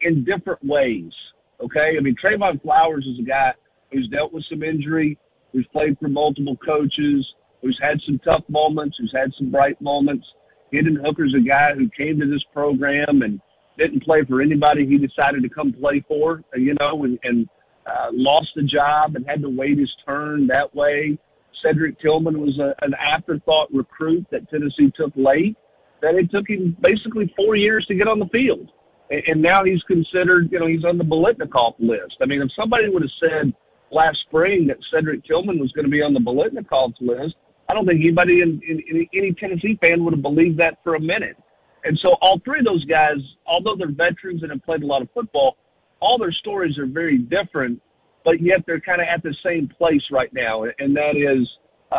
in 0.00 0.24
different 0.24 0.64
ways. 0.64 1.12
Okay, 1.60 1.96
I 1.96 2.00
mean 2.00 2.16
Trevon 2.16 2.60
Flowers 2.62 3.06
is 3.06 3.18
a 3.18 3.22
guy 3.22 3.54
who's 3.90 4.08
dealt 4.08 4.32
with 4.32 4.44
some 4.44 4.62
injury, 4.62 5.18
who's 5.52 5.66
played 5.68 5.98
for 5.98 6.08
multiple 6.08 6.56
coaches, 6.56 7.34
who's 7.62 7.78
had 7.80 8.00
some 8.02 8.18
tough 8.18 8.44
moments, 8.48 8.98
who's 8.98 9.12
had 9.12 9.32
some 9.34 9.50
bright 9.50 9.80
moments. 9.80 10.26
Hendon 10.72 10.96
Hooker's 10.96 11.34
a 11.34 11.40
guy 11.40 11.74
who 11.74 11.88
came 11.88 12.20
to 12.20 12.26
this 12.26 12.44
program 12.44 13.22
and 13.22 13.40
didn't 13.80 14.04
play 14.04 14.22
for 14.24 14.40
anybody 14.40 14.86
he 14.86 14.98
decided 14.98 15.42
to 15.42 15.48
come 15.48 15.72
play 15.72 16.04
for, 16.06 16.44
you 16.54 16.74
know, 16.78 17.04
and, 17.04 17.18
and 17.24 17.48
uh, 17.86 18.10
lost 18.12 18.50
the 18.54 18.62
job 18.62 19.16
and 19.16 19.26
had 19.26 19.40
to 19.42 19.48
wait 19.48 19.78
his 19.78 19.92
turn 20.06 20.46
that 20.46 20.72
way. 20.74 21.18
Cedric 21.62 21.98
Tillman 21.98 22.40
was 22.40 22.58
a, 22.58 22.74
an 22.82 22.94
afterthought 22.94 23.72
recruit 23.72 24.26
that 24.30 24.48
Tennessee 24.50 24.90
took 24.94 25.12
late. 25.16 25.56
That 26.02 26.14
it 26.14 26.30
took 26.30 26.48
him 26.48 26.76
basically 26.80 27.32
four 27.36 27.56
years 27.56 27.84
to 27.86 27.94
get 27.94 28.08
on 28.08 28.18
the 28.18 28.26
field, 28.28 28.70
and, 29.10 29.22
and 29.28 29.42
now 29.42 29.64
he's 29.64 29.82
considered, 29.82 30.50
you 30.52 30.58
know, 30.58 30.66
he's 30.66 30.84
on 30.84 30.96
the 30.96 31.04
Biletnikoff 31.04 31.74
list. 31.78 32.16
I 32.22 32.26
mean, 32.26 32.40
if 32.40 32.50
somebody 32.52 32.88
would 32.88 33.02
have 33.02 33.10
said 33.18 33.54
last 33.90 34.20
spring 34.20 34.66
that 34.68 34.78
Cedric 34.90 35.24
Tillman 35.24 35.58
was 35.58 35.72
going 35.72 35.84
to 35.84 35.90
be 35.90 36.02
on 36.02 36.14
the 36.14 36.20
Biletnikoff 36.20 36.94
list, 37.00 37.34
I 37.68 37.74
don't 37.74 37.86
think 37.86 38.00
anybody 38.00 38.40
in, 38.40 38.60
in, 38.66 38.82
in 38.88 39.08
any 39.12 39.32
Tennessee 39.32 39.78
fan 39.82 40.02
would 40.04 40.14
have 40.14 40.22
believed 40.22 40.58
that 40.58 40.78
for 40.82 40.94
a 40.94 41.00
minute. 41.00 41.36
And 41.84 41.98
so 41.98 42.16
all 42.20 42.38
three 42.40 42.60
of 42.60 42.64
those 42.64 42.84
guys, 42.84 43.18
although 43.46 43.74
they're 43.74 43.90
veterans 43.90 44.42
and 44.42 44.52
have 44.52 44.62
played 44.64 44.82
a 44.82 44.86
lot 44.86 45.02
of 45.02 45.08
football, 45.12 45.56
all 46.00 46.18
their 46.18 46.32
stories 46.32 46.78
are 46.78 46.86
very 46.86 47.18
different, 47.18 47.80
but 48.24 48.40
yet 48.40 48.64
they're 48.66 48.80
kind 48.80 49.00
of 49.00 49.06
at 49.06 49.22
the 49.22 49.34
same 49.44 49.68
place 49.68 50.02
right 50.10 50.32
now, 50.32 50.64
and 50.78 50.96
that 50.96 51.16
is 51.16 51.48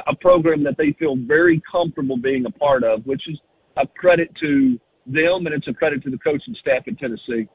a 0.07 0.15
program 0.15 0.63
that 0.63 0.77
they 0.77 0.93
feel 0.93 1.15
very 1.15 1.61
comfortable 1.69 2.17
being 2.17 2.45
a 2.45 2.51
part 2.51 2.83
of, 2.83 3.05
which 3.05 3.27
is 3.27 3.37
a 3.77 3.85
credit 3.85 4.33
to 4.35 4.79
them 5.05 5.45
and 5.45 5.55
it's 5.55 5.67
a 5.67 5.73
credit 5.73 6.03
to 6.03 6.09
the 6.09 6.17
coaching 6.17 6.55
staff 6.59 6.87
in 6.87 6.95
Tennessee. 6.95 7.47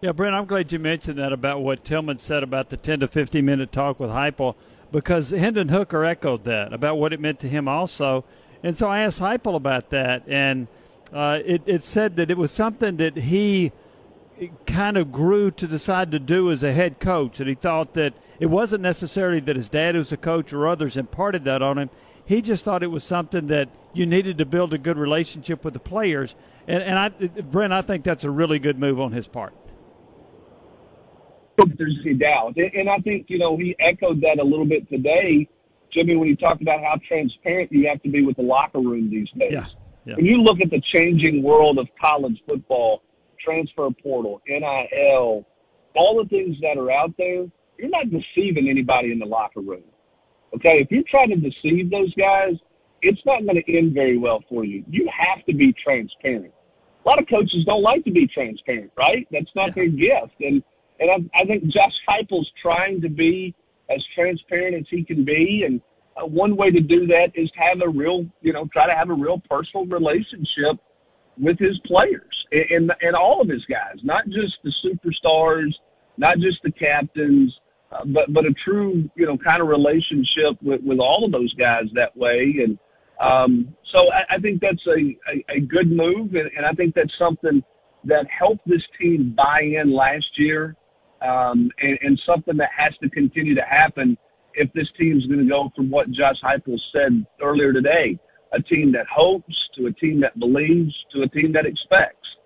Yeah, 0.00 0.12
Brent, 0.12 0.34
I'm 0.34 0.46
glad 0.46 0.72
you 0.72 0.78
mentioned 0.78 1.18
that 1.18 1.32
about 1.32 1.62
what 1.62 1.84
Tillman 1.84 2.18
said 2.18 2.42
about 2.42 2.70
the 2.70 2.76
10 2.76 3.00
to 3.00 3.08
15 3.08 3.44
minute 3.44 3.72
talk 3.72 4.00
with 4.00 4.10
Heupel 4.10 4.54
because 4.92 5.30
Hendon 5.30 5.68
Hooker 5.68 6.04
echoed 6.04 6.44
that 6.44 6.72
about 6.72 6.96
what 6.96 7.12
it 7.12 7.20
meant 7.20 7.40
to 7.40 7.48
him 7.48 7.68
also. 7.68 8.24
And 8.62 8.76
so 8.76 8.88
I 8.88 9.00
asked 9.00 9.20
Heupel 9.20 9.56
about 9.56 9.90
that, 9.90 10.22
and 10.26 10.68
uh, 11.12 11.40
it, 11.44 11.62
it 11.66 11.84
said 11.84 12.16
that 12.16 12.30
it 12.30 12.38
was 12.38 12.50
something 12.50 12.96
that 12.96 13.16
he 13.16 13.72
kind 14.66 14.96
of 14.96 15.12
grew 15.12 15.50
to 15.50 15.66
decide 15.66 16.10
to 16.12 16.18
do 16.18 16.50
as 16.50 16.62
a 16.62 16.72
head 16.72 17.00
coach. 17.00 17.38
That 17.38 17.46
he 17.46 17.54
thought 17.54 17.94
that 17.94 18.14
it 18.38 18.46
wasn't 18.46 18.82
necessarily 18.82 19.40
that 19.40 19.56
his 19.56 19.68
dad 19.68 19.96
was 19.96 20.12
a 20.12 20.16
coach 20.16 20.52
or 20.52 20.66
others 20.66 20.96
imparted 20.96 21.44
that 21.44 21.62
on 21.62 21.78
him. 21.78 21.90
He 22.24 22.40
just 22.40 22.64
thought 22.64 22.82
it 22.82 22.88
was 22.88 23.02
something 23.02 23.48
that 23.48 23.68
you 23.92 24.06
needed 24.06 24.38
to 24.38 24.44
build 24.44 24.72
a 24.72 24.78
good 24.78 24.96
relationship 24.96 25.64
with 25.64 25.74
the 25.74 25.80
players. 25.80 26.36
And, 26.68 26.82
and 26.82 26.98
I, 26.98 27.08
Brent, 27.08 27.72
I 27.72 27.82
think 27.82 28.04
that's 28.04 28.24
a 28.24 28.30
really 28.30 28.58
good 28.58 28.78
move 28.78 29.00
on 29.00 29.12
his 29.12 29.26
part. 29.26 29.52
There's 31.76 31.98
a 32.06 32.14
doubt. 32.14 32.56
And 32.56 32.88
I 32.88 32.98
think, 32.98 33.26
you 33.28 33.38
know, 33.38 33.56
he 33.56 33.74
echoed 33.80 34.20
that 34.22 34.38
a 34.38 34.44
little 34.44 34.64
bit 34.64 34.88
today, 34.88 35.48
Jimmy, 35.92 36.16
when 36.16 36.28
he 36.28 36.36
talked 36.36 36.62
about 36.62 36.80
how 36.82 36.98
transparent 37.06 37.72
you 37.72 37.88
have 37.88 38.00
to 38.02 38.08
be 38.08 38.24
with 38.24 38.36
the 38.36 38.42
locker 38.42 38.78
room 38.78 39.10
these 39.10 39.28
days. 39.36 39.52
Yeah. 39.52 39.66
Yeah. 40.04 40.16
When 40.16 40.24
you 40.24 40.42
look 40.42 40.60
at 40.60 40.70
the 40.70 40.80
changing 40.80 41.42
world 41.42 41.78
of 41.78 41.88
college 42.00 42.42
football, 42.46 43.02
transfer 43.38 43.88
portal, 44.02 44.40
NIL, 44.48 45.46
all 45.94 46.22
the 46.22 46.28
things 46.28 46.56
that 46.60 46.78
are 46.78 46.90
out 46.90 47.14
there, 47.16 47.46
you're 47.78 47.88
not 47.88 48.10
deceiving 48.10 48.68
anybody 48.68 49.12
in 49.12 49.18
the 49.18 49.26
locker 49.26 49.60
room. 49.60 49.84
Okay, 50.54 50.80
if 50.80 50.90
you're 50.90 51.04
trying 51.04 51.30
to 51.30 51.36
deceive 51.36 51.90
those 51.90 52.12
guys, 52.14 52.56
it's 53.02 53.24
not 53.24 53.44
going 53.44 53.62
to 53.62 53.76
end 53.76 53.94
very 53.94 54.18
well 54.18 54.42
for 54.48 54.64
you. 54.64 54.84
You 54.88 55.08
have 55.08 55.44
to 55.46 55.54
be 55.54 55.72
transparent. 55.72 56.52
A 57.04 57.08
lot 57.08 57.18
of 57.18 57.28
coaches 57.28 57.64
don't 57.64 57.82
like 57.82 58.04
to 58.04 58.10
be 58.10 58.26
transparent, 58.26 58.92
right? 58.96 59.26
That's 59.30 59.54
not 59.54 59.74
their 59.74 59.88
gift. 59.88 60.34
And 60.40 60.62
and 60.98 61.10
I, 61.10 61.40
I 61.40 61.44
think 61.46 61.64
Josh 61.64 61.98
Heupel's 62.06 62.52
trying 62.60 63.00
to 63.00 63.08
be 63.08 63.54
as 63.88 64.04
transparent 64.14 64.76
as 64.76 64.84
he 64.88 65.02
can 65.02 65.24
be. 65.24 65.64
And 65.64 65.80
uh, 66.16 66.26
one 66.26 66.56
way 66.56 66.70
to 66.70 66.80
do 66.80 67.06
that 67.06 67.36
is 67.36 67.50
to 67.52 67.60
have 67.60 67.80
a 67.82 67.88
real, 67.88 68.26
you 68.42 68.52
know, 68.52 68.66
try 68.66 68.86
to 68.86 68.94
have 68.94 69.10
a 69.10 69.14
real 69.14 69.40
personal 69.48 69.86
relationship 69.86 70.78
with 71.38 71.58
his 71.58 71.78
players 71.80 72.46
and, 72.52 72.70
and, 72.70 72.94
and 73.02 73.16
all 73.16 73.40
of 73.40 73.48
his 73.48 73.64
guys, 73.64 73.98
not 74.02 74.28
just 74.28 74.58
the 74.62 74.70
superstars, 74.70 75.72
not 76.16 76.38
just 76.38 76.62
the 76.62 76.70
captains, 76.70 77.58
uh, 77.92 78.04
but 78.04 78.32
but 78.32 78.46
a 78.46 78.52
true, 78.52 79.10
you 79.16 79.26
know, 79.26 79.36
kind 79.36 79.62
of 79.62 79.68
relationship 79.68 80.56
with, 80.62 80.82
with 80.82 81.00
all 81.00 81.24
of 81.24 81.32
those 81.32 81.54
guys 81.54 81.86
that 81.94 82.16
way. 82.16 82.56
And 82.62 82.78
um, 83.20 83.74
so 83.84 84.12
I, 84.12 84.24
I 84.30 84.38
think 84.38 84.60
that's 84.60 84.86
a, 84.86 85.16
a, 85.28 85.44
a 85.48 85.60
good 85.60 85.90
move, 85.90 86.34
and, 86.34 86.50
and 86.56 86.64
I 86.64 86.72
think 86.72 86.94
that's 86.94 87.16
something 87.18 87.62
that 88.04 88.26
helped 88.30 88.66
this 88.66 88.82
team 88.98 89.30
buy 89.30 89.60
in 89.60 89.92
last 89.92 90.38
year, 90.38 90.76
um, 91.20 91.70
and, 91.82 91.98
and 92.02 92.22
something 92.24 92.56
that 92.56 92.70
has 92.76 92.96
to 92.98 93.10
continue 93.10 93.54
to 93.54 93.62
happen 93.62 94.16
if 94.54 94.72
this 94.72 94.90
team's 94.92 95.26
going 95.26 95.40
to 95.40 95.46
go 95.46 95.72
from 95.74 95.90
what 95.90 96.10
Josh 96.10 96.40
Heupel 96.42 96.80
said 96.92 97.26
earlier 97.40 97.72
today 97.72 98.18
a 98.52 98.60
team 98.60 98.92
that 98.92 99.06
hopes 99.06 99.68
to 99.74 99.86
a 99.86 99.92
team 99.92 100.20
that 100.20 100.38
believes 100.38 101.06
to 101.12 101.22
a 101.22 101.28
team 101.28 101.52
that 101.52 101.66
expects. 101.66 102.36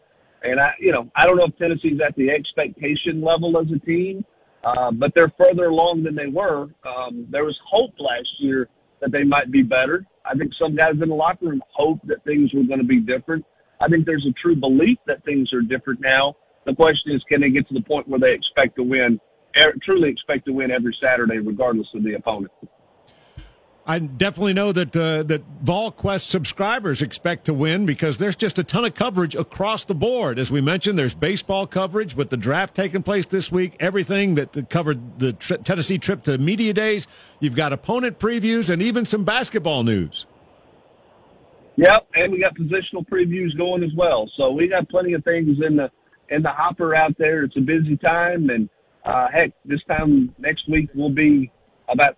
And 0.43 0.61
I, 0.61 0.75
you 0.79 0.93
know, 0.93 1.11
I 1.15 1.27
don't 1.27 1.37
know 1.37 1.45
if 1.45 1.57
Tennessee's 1.57 2.01
at 2.01 2.15
the 2.17 2.31
expectation 2.31 3.23
level 3.23 3.59
as 3.59 3.71
a 3.73 3.79
team, 3.79 4.25
uh, 4.63 4.91
but 4.91 5.15
they're 5.15 5.33
further 5.39 5.67
along 5.67 6.03
than 6.03 6.15
they 6.15 6.27
were. 6.27 6.69
Um, 6.85 7.27
there 7.31 7.45
was 7.45 7.59
hope 7.65 7.95
last 7.99 8.41
year 8.41 8.69
that 9.01 9.11
they 9.11 9.25
might 9.25 9.51
be 9.51 9.63
better. 9.63 10.07
I 10.25 10.35
think 10.35 10.55
some 10.55 10.75
guys 10.75 11.01
in 11.01 11.09
the 11.09 11.15
locker 11.15 11.47
room 11.47 11.63
hoped 11.71 12.07
that 12.09 12.25
things 12.25 12.53
were 12.53 12.63
going 12.63 12.81
to 12.81 12.87
be 12.87 13.01
different. 13.01 13.45
I 13.81 13.89
think 13.89 14.07
there's 14.07 14.27
a 14.27 14.33
true 14.33 14.57
belief 14.57 14.99
that 15.07 15.25
things 15.25 15.53
are 15.53 15.61
different 15.61 16.01
now. 16.01 16.37
The 16.65 16.75
question 16.75 17.13
is, 17.13 17.23
can 17.25 17.41
they 17.41 17.51
get 17.51 17.69
to 17.69 17.75
the 17.75 17.83
point 17.83 18.09
where 18.09 18.21
they 18.21 18.33
expect 18.33 18.77
to 18.77 18.83
win, 18.83 19.21
truly 19.83 20.11
expect 20.11 20.47
to 20.47 20.53
win 20.53 20.71
every 20.71 20.97
Saturday, 21.01 21.39
regardless 21.39 21.89
of 21.95 22.03
the 22.03 22.15
opponent? 22.15 22.53
I 23.87 23.99
definitely 23.99 24.55
know 24.55 24.73
that 24.73 24.97
uh, 24.97 25.25
that 25.25 25.43
VolQuest 25.63 26.23
subscribers 26.23 27.03
expect 27.03 27.45
to 27.47 27.55
win 27.55 27.85
because 27.85 28.17
there's 28.17 28.37
just 28.37 28.59
a 28.59 28.65
ton 28.65 28.87
of 28.87 28.95
coverage 28.95 29.35
across 29.35 29.85
the 29.85 29.95
board. 29.95 30.39
As 30.39 30.51
we 30.51 30.63
mentioned, 30.63 30.99
there's 30.99 31.13
baseball 31.13 31.67
coverage 31.67 32.17
with 32.17 32.31
the 32.31 32.39
draft 32.39 32.75
taking 32.75 33.03
place 33.03 33.27
this 33.27 33.53
week. 33.53 33.77
Everything 33.81 34.37
that 34.37 34.71
covered 34.71 35.19
the 35.19 35.35
tri- 35.35 35.59
Tennessee 35.59 35.99
trip 35.99 36.23
to 36.23 36.39
media 36.39 36.73
days. 36.73 37.07
You've 37.41 37.57
got 37.57 37.75
opponent 37.75 38.19
previews 38.19 38.71
and 38.71 38.81
even 38.81 39.05
some 39.05 39.23
basketball 39.25 39.83
news. 39.83 40.25
Yep, 41.77 42.07
and 42.15 42.33
we 42.33 42.41
got 42.41 42.57
positional 42.57 43.07
previews 43.07 43.55
going 43.57 43.83
as 43.83 43.93
well. 43.95 44.31
So 44.37 44.51
we 44.51 44.69
got 44.69 44.89
plenty 44.89 45.13
of 45.13 45.25
things 45.25 45.59
in 45.63 45.77
the 45.77 45.91
in 46.31 46.43
the 46.43 46.49
hopper 46.49 46.95
out 46.95 47.19
there. 47.19 47.43
It's 47.43 47.57
a 47.59 47.61
busy 47.61 47.99
time, 47.99 48.49
and 48.49 48.71
uh, 49.05 49.29
heck, 49.29 49.53
this 49.65 49.83
time 49.85 50.35
next 50.39 50.69
week 50.69 50.89
will 50.95 51.11
be 51.11 51.51
about 51.89 52.17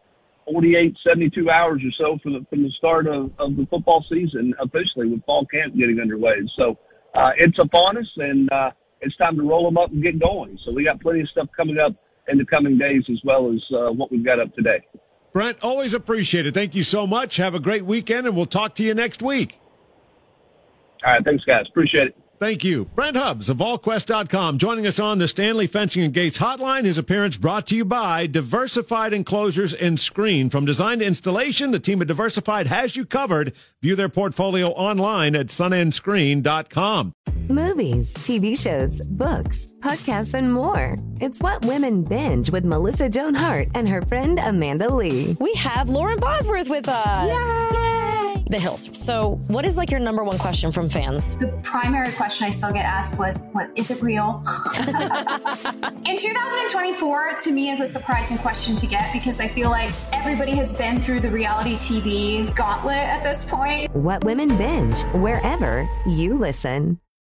48, 0.50 0.96
72 1.02 1.50
hours 1.50 1.82
or 1.84 1.90
so 1.90 2.18
from 2.18 2.34
the, 2.34 2.46
from 2.48 2.62
the 2.62 2.70
start 2.70 3.06
of, 3.06 3.32
of 3.38 3.56
the 3.56 3.66
football 3.66 4.04
season 4.08 4.54
officially 4.60 5.08
with 5.08 5.24
fall 5.24 5.44
camp 5.46 5.74
getting 5.76 6.00
underway. 6.00 6.40
So 6.54 6.78
uh, 7.14 7.32
it's 7.36 7.58
upon 7.58 7.98
us, 7.98 8.10
and 8.16 8.50
uh, 8.52 8.70
it's 9.00 9.16
time 9.16 9.36
to 9.36 9.42
roll 9.42 9.64
them 9.64 9.76
up 9.76 9.90
and 9.90 10.02
get 10.02 10.18
going. 10.18 10.58
So 10.64 10.72
we 10.72 10.84
got 10.84 11.00
plenty 11.00 11.20
of 11.22 11.28
stuff 11.28 11.48
coming 11.56 11.78
up 11.78 11.94
in 12.28 12.38
the 12.38 12.44
coming 12.44 12.78
days 12.78 13.04
as 13.10 13.20
well 13.24 13.52
as 13.52 13.62
uh, 13.72 13.90
what 13.90 14.12
we've 14.12 14.24
got 14.24 14.38
up 14.38 14.54
today. 14.54 14.80
Brent, 15.32 15.58
always 15.62 15.94
appreciate 15.94 16.46
it. 16.46 16.54
Thank 16.54 16.74
you 16.74 16.82
so 16.82 17.06
much. 17.06 17.36
Have 17.36 17.54
a 17.54 17.60
great 17.60 17.84
weekend, 17.84 18.26
and 18.26 18.36
we'll 18.36 18.46
talk 18.46 18.74
to 18.76 18.82
you 18.82 18.94
next 18.94 19.22
week. 19.22 19.58
All 21.04 21.12
right. 21.12 21.24
Thanks, 21.24 21.44
guys. 21.44 21.68
Appreciate 21.68 22.08
it. 22.08 22.16
Thank 22.38 22.64
you. 22.64 22.84
Brent 22.94 23.16
Hubbs 23.16 23.48
of 23.48 23.56
VolQuest.com 23.56 24.58
joining 24.58 24.86
us 24.86 24.98
on 24.98 25.18
the 25.18 25.28
Stanley 25.28 25.66
Fencing 25.66 26.02
and 26.02 26.12
Gates 26.12 26.38
hotline. 26.38 26.84
His 26.84 26.98
appearance 26.98 27.36
brought 27.36 27.66
to 27.68 27.76
you 27.76 27.84
by 27.84 28.26
Diversified 28.26 29.12
Enclosures 29.12 29.74
and 29.74 29.98
Screen. 29.98 30.50
From 30.50 30.64
design 30.64 30.98
to 30.98 31.04
installation, 31.06 31.70
the 31.70 31.78
team 31.78 32.02
at 32.02 32.08
Diversified 32.08 32.66
has 32.66 32.96
you 32.96 33.06
covered. 33.06 33.54
View 33.82 33.96
their 33.96 34.08
portfolio 34.08 34.68
online 34.68 35.34
at 35.34 35.46
sunandscreen.com. 35.46 37.12
Movies, 37.48 38.14
TV 38.18 38.60
shows, 38.60 39.00
books, 39.02 39.68
podcasts, 39.80 40.34
and 40.34 40.52
more. 40.52 40.96
It's 41.20 41.40
what 41.40 41.64
women 41.64 42.02
binge 42.02 42.50
with 42.50 42.64
Melissa 42.64 43.08
Joan 43.08 43.34
Hart 43.34 43.68
and 43.74 43.88
her 43.88 44.02
friend 44.02 44.38
Amanda 44.38 44.92
Lee. 44.92 45.36
We 45.40 45.54
have 45.54 45.88
Lauren 45.88 46.18
Bosworth 46.18 46.68
with 46.68 46.88
us. 46.88 47.28
Yay! 47.28 48.05
The 48.48 48.58
Hills. 48.58 48.88
So, 48.92 49.40
what 49.48 49.64
is 49.64 49.76
like 49.76 49.90
your 49.90 50.00
number 50.00 50.22
one 50.22 50.38
question 50.38 50.70
from 50.70 50.88
fans? 50.88 51.34
The 51.36 51.48
primary 51.62 52.12
question 52.12 52.46
I 52.46 52.50
still 52.50 52.72
get 52.72 52.84
asked 52.84 53.18
was, 53.18 53.48
"What 53.52 53.70
is 53.74 53.90
it 53.90 54.00
real?" 54.02 54.44
In 56.06 56.16
2024, 56.16 57.38
to 57.42 57.52
me, 57.52 57.70
is 57.70 57.80
a 57.80 57.86
surprising 57.86 58.38
question 58.38 58.76
to 58.76 58.86
get 58.86 59.12
because 59.12 59.40
I 59.40 59.48
feel 59.48 59.70
like 59.70 59.90
everybody 60.12 60.52
has 60.52 60.76
been 60.76 61.00
through 61.00 61.20
the 61.20 61.30
reality 61.30 61.74
TV 61.76 62.54
gauntlet 62.54 62.96
at 62.96 63.22
this 63.22 63.44
point. 63.44 63.92
What 63.94 64.24
Women 64.24 64.56
Binge, 64.56 65.02
wherever 65.14 65.88
you 66.06 66.38
listen. 66.38 67.00